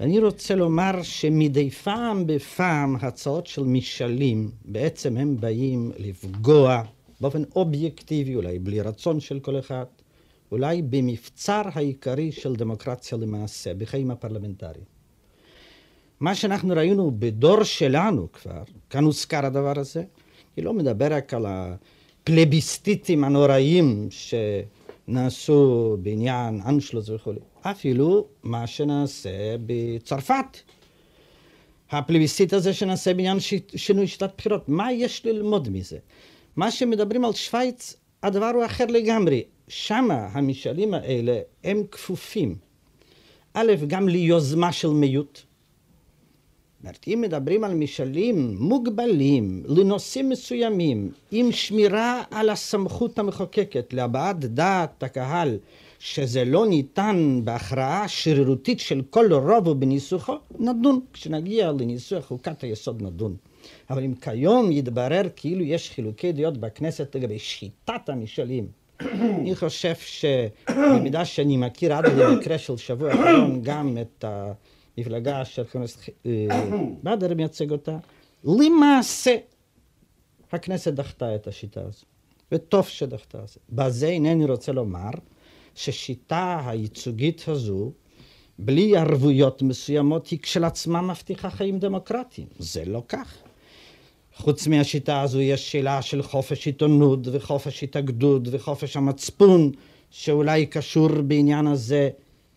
אני 0.00 0.18
רוצה 0.18 0.54
לומר 0.54 1.02
שמדי 1.02 1.70
פעם 1.70 2.26
בפעם 2.26 2.96
הצעות 3.00 3.46
של 3.46 3.62
משאלים, 3.62 4.50
בעצם 4.64 5.16
הם 5.16 5.36
באים 5.40 5.92
לפגוע 5.98 6.82
באופן 7.20 7.42
אובייקטיבי, 7.56 8.34
אולי 8.34 8.58
בלי 8.58 8.80
רצון 8.80 9.20
של 9.20 9.40
כל 9.40 9.58
אחד, 9.58 9.84
אולי 10.52 10.82
במבצר 10.82 11.62
העיקרי 11.74 12.32
של 12.32 12.56
דמוקרטיה 12.56 13.18
למעשה, 13.18 13.74
בחיים 13.74 14.10
הפרלמנטריים. 14.10 14.84
מה 16.20 16.34
שאנחנו 16.34 16.74
ראינו 16.76 17.12
בדור 17.18 17.62
שלנו 17.62 18.32
כבר, 18.32 18.62
כאן 18.90 19.04
הוזכר 19.04 19.46
הדבר 19.46 19.78
הזה, 19.78 20.04
אני 20.56 20.64
לא 20.64 20.72
מדבר 20.72 21.06
רק 21.10 21.34
על 21.34 21.46
הפלביסטיטים 21.48 23.24
הנוראים 23.24 24.08
שנעשו 25.08 25.96
בעניין 26.02 26.60
אנשלוס 26.66 27.08
וכו', 27.08 27.32
אפילו 27.62 28.26
מה 28.42 28.66
שנעשה 28.66 29.56
בצרפת. 29.66 30.58
הפלביסטיט 31.90 32.52
הזה 32.52 32.72
שנעשה 32.72 33.14
בעניין 33.14 33.38
שינוי 33.76 34.06
שיטת 34.06 34.30
בחירות, 34.38 34.68
מה 34.68 34.92
יש 34.92 35.26
ללמוד 35.26 35.68
מזה? 35.68 35.98
מה 36.56 36.70
שמדברים 36.70 37.24
על 37.24 37.32
שווייץ, 37.32 37.96
הדבר 38.22 38.50
הוא 38.54 38.64
אחר 38.64 38.86
לגמרי. 38.86 39.42
שמה 39.68 40.28
המשאלים 40.32 40.94
האלה 40.94 41.40
הם 41.64 41.82
כפופים, 41.90 42.56
א', 43.54 43.72
גם 43.86 44.08
ליוזמה 44.08 44.72
של 44.72 44.88
מיעוט, 44.88 45.40
אומרת, 46.82 47.04
אם 47.06 47.20
מדברים 47.20 47.64
על 47.64 47.74
משאלים 47.74 48.56
מוגבלים 48.58 49.62
לנושאים 49.66 50.28
מסוימים, 50.28 51.10
עם 51.30 51.52
שמירה 51.52 52.22
על 52.30 52.50
הסמכות 52.50 53.18
המחוקקת 53.18 53.92
להבעת 53.92 54.38
דעת 54.44 55.02
הקהל, 55.02 55.58
שזה 55.98 56.44
לא 56.44 56.66
ניתן 56.66 57.40
בהכרעה 57.44 58.08
שרירותית 58.08 58.80
של 58.80 59.02
כל 59.10 59.32
רוב 59.32 59.66
ובניסוחו, 59.66 60.34
נדון. 60.58 61.00
כשנגיע 61.12 61.72
לניסוח 61.72 62.24
חוקת 62.24 62.62
היסוד 62.62 63.02
נדון. 63.02 63.36
אבל 63.90 64.04
אם 64.04 64.14
כיום 64.14 64.72
יתברר 64.72 65.22
כאילו 65.36 65.64
יש 65.64 65.90
חילוקי 65.90 66.32
דעות 66.32 66.58
בכנסת 66.58 67.16
לגבי 67.16 67.38
שיטת 67.38 68.08
המשאלים, 68.08 68.66
אני 69.00 69.56
חושב 69.56 69.94
שבמידה 69.94 71.24
שאני 71.24 71.56
מכיר 71.56 71.94
עד 71.94 72.06
למקרה 72.06 72.58
של 72.58 72.76
שבוע 72.76 73.10
האחרון 73.10 73.60
גם 73.62 73.98
את 74.00 74.24
ה... 74.24 74.52
מפלגה 74.98 75.44
של 75.44 75.64
חבר 75.64 75.82
הכנסת 75.82 76.10
בדר 77.02 77.34
מייצג 77.34 77.70
אותה, 77.70 77.96
למעשה 78.44 79.36
הכנסת 80.52 80.92
דחתה 80.92 81.34
את 81.34 81.46
השיטה 81.46 81.80
הזו, 81.80 82.04
וטוב 82.52 82.86
שדחתה 82.86 83.38
את 83.42 83.48
זה. 83.48 83.60
בזה 83.70 84.06
אינני 84.06 84.44
רוצה 84.44 84.72
לומר 84.72 85.10
ששיטה 85.74 86.62
הייצוגית 86.66 87.48
הזו, 87.48 87.92
בלי 88.58 88.96
ערבויות 88.96 89.62
מסוימות, 89.62 90.26
היא 90.26 90.38
כשלעצמה 90.38 91.02
מבטיחה 91.02 91.50
חיים 91.50 91.78
דמוקרטיים. 91.78 92.46
זה 92.58 92.84
לא 92.84 93.02
כך. 93.08 93.36
חוץ 94.38 94.66
מהשיטה 94.66 95.20
הזו 95.20 95.40
יש 95.40 95.72
שאלה 95.72 96.02
של 96.02 96.22
חופש 96.22 96.66
עיתונות 96.66 97.20
וחופש 97.32 97.82
התאגדות 97.82 98.42
וחופש 98.50 98.96
המצפון, 98.96 99.72
שאולי 100.10 100.66
קשור 100.66 101.08
בעניין 101.08 101.66
הזה 101.66 102.08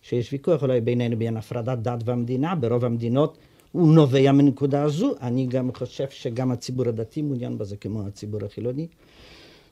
שיש 0.02 0.32
ויכוח 0.32 0.62
אולי 0.62 0.80
בינינו 0.80 1.16
בין 1.18 1.36
הפרדת 1.36 1.78
דת 1.78 1.98
והמדינה, 2.04 2.54
ברוב 2.54 2.84
המדינות 2.84 3.38
הוא 3.72 3.94
נובע 3.94 4.32
מנקודה 4.32 4.82
הזו. 4.82 5.14
אני 5.22 5.46
גם 5.46 5.70
חושב 5.76 6.06
שגם 6.10 6.52
הציבור 6.52 6.88
הדתי 6.88 7.22
מעוניין 7.22 7.58
בזה 7.58 7.76
כמו 7.76 8.06
הציבור 8.06 8.40
החילוני. 8.44 8.86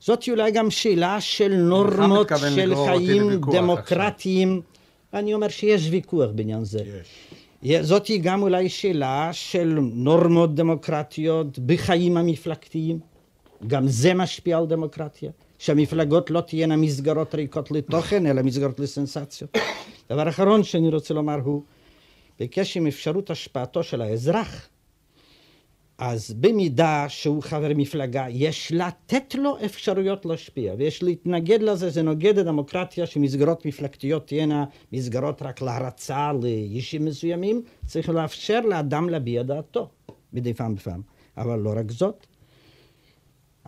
זאת 0.00 0.28
אולי 0.28 0.50
גם 0.50 0.70
שאלה 0.70 1.20
של 1.20 1.54
נורמות 1.54 2.28
של 2.54 2.74
חיים 2.86 3.40
דמוקרטיים. 3.52 4.60
אני 5.14 5.34
אומר 5.34 5.48
שיש 5.48 5.88
ויכוח 5.90 6.30
בעניין 6.34 6.64
זה. 6.64 6.78
יש. 6.78 7.08
זאת 7.80 8.06
היא 8.06 8.20
גם 8.22 8.42
אולי 8.42 8.68
שאלה 8.68 9.28
של 9.32 9.78
נורמות 9.80 10.54
דמוקרטיות 10.54 11.58
בחיים 11.58 12.16
המפלגתיים. 12.16 12.98
גם 13.66 13.88
זה 13.88 14.14
משפיע 14.14 14.58
על 14.58 14.66
דמוקרטיה. 14.66 15.30
שהמפלגות 15.60 16.30
לא 16.30 16.40
תהיינה 16.40 16.76
מסגרות 16.76 17.34
ריקות 17.34 17.70
לתוכן, 17.70 18.26
אלא 18.26 18.42
מסגרות 18.42 18.80
לסנסציות. 18.80 19.58
דבר 20.10 20.28
אחרון 20.28 20.62
שאני 20.62 20.88
רוצה 20.88 21.14
לומר 21.14 21.38
הוא, 21.44 21.62
בקשר 22.40 22.80
עם 22.80 22.86
אפשרות 22.86 23.30
השפעתו 23.30 23.82
של 23.82 24.02
האזרח, 24.02 24.68
אז 26.00 26.32
במידה 26.32 27.04
שהוא 27.08 27.42
חבר 27.42 27.72
מפלגה, 27.76 28.26
יש 28.28 28.72
לתת 28.72 29.34
לו 29.34 29.56
אפשרויות 29.64 30.26
להשפיע, 30.26 30.74
ויש 30.78 31.02
להתנגד 31.02 31.62
לזה, 31.62 31.90
זה 31.90 32.02
נוגד 32.02 32.38
לדמוקרטיה 32.38 33.06
שמסגרות 33.06 33.66
מפלגתיות 33.66 34.26
תהיינה 34.26 34.64
מסגרות 34.92 35.42
רק 35.42 35.62
להרצה 35.62 36.32
לאישים 36.42 37.04
מסוימים, 37.04 37.62
צריך 37.86 38.08
לאפשר 38.08 38.60
לאדם 38.60 39.08
להביע 39.08 39.42
דעתו 39.42 39.88
מדי 40.32 40.54
פעם 40.54 40.74
בפעם. 40.74 41.02
אבל 41.36 41.58
לא 41.58 41.72
רק 41.76 41.90
זאת, 41.90 42.26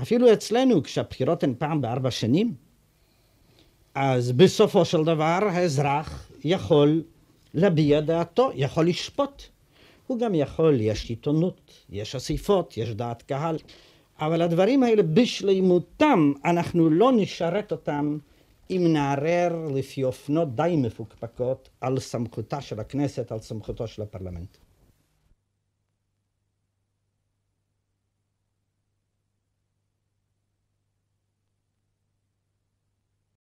אפילו 0.03 0.33
אצלנו, 0.33 0.83
כשהבחירות 0.83 1.45
הן 1.45 1.55
פעם 1.59 1.81
בארבע 1.81 2.11
שנים, 2.11 2.55
אז 3.95 4.33
בסופו 4.33 4.85
של 4.85 5.05
דבר 5.05 5.39
האזרח 5.51 6.31
יכול 6.45 7.03
להביע 7.55 8.01
דעתו, 8.01 8.51
יכול 8.55 8.87
לשפוט. 8.87 9.43
הוא 10.13 10.19
גם 10.19 10.35
יכול, 10.35 10.81
יש 10.81 11.11
עיתונות, 11.11 11.61
יש 11.91 12.15
אסיפות, 12.15 12.77
יש 12.77 12.95
דעת 12.95 13.23
קהל, 13.23 13.57
אבל 14.19 14.43
הדברים 14.43 14.83
האלה 14.83 15.03
בשלימותם, 15.03 16.33
אנחנו 16.45 16.91
לא 16.91 17.13
נשרת 17.13 17.73
אותם 17.73 18.19
אם 18.71 18.87
נערער 18.93 19.69
לפי 19.75 20.05
אופנות 20.05 20.57
די 20.57 20.75
מפוקפקות 20.79 21.69
על 21.81 22.01
סמכותה 22.01 22.61
של 22.61 22.81
הכנסת, 22.81 23.33
על 23.33 23.39
סמכותו 23.39 23.87
של 23.87 24.03
הפרלמנט. 24.03 24.57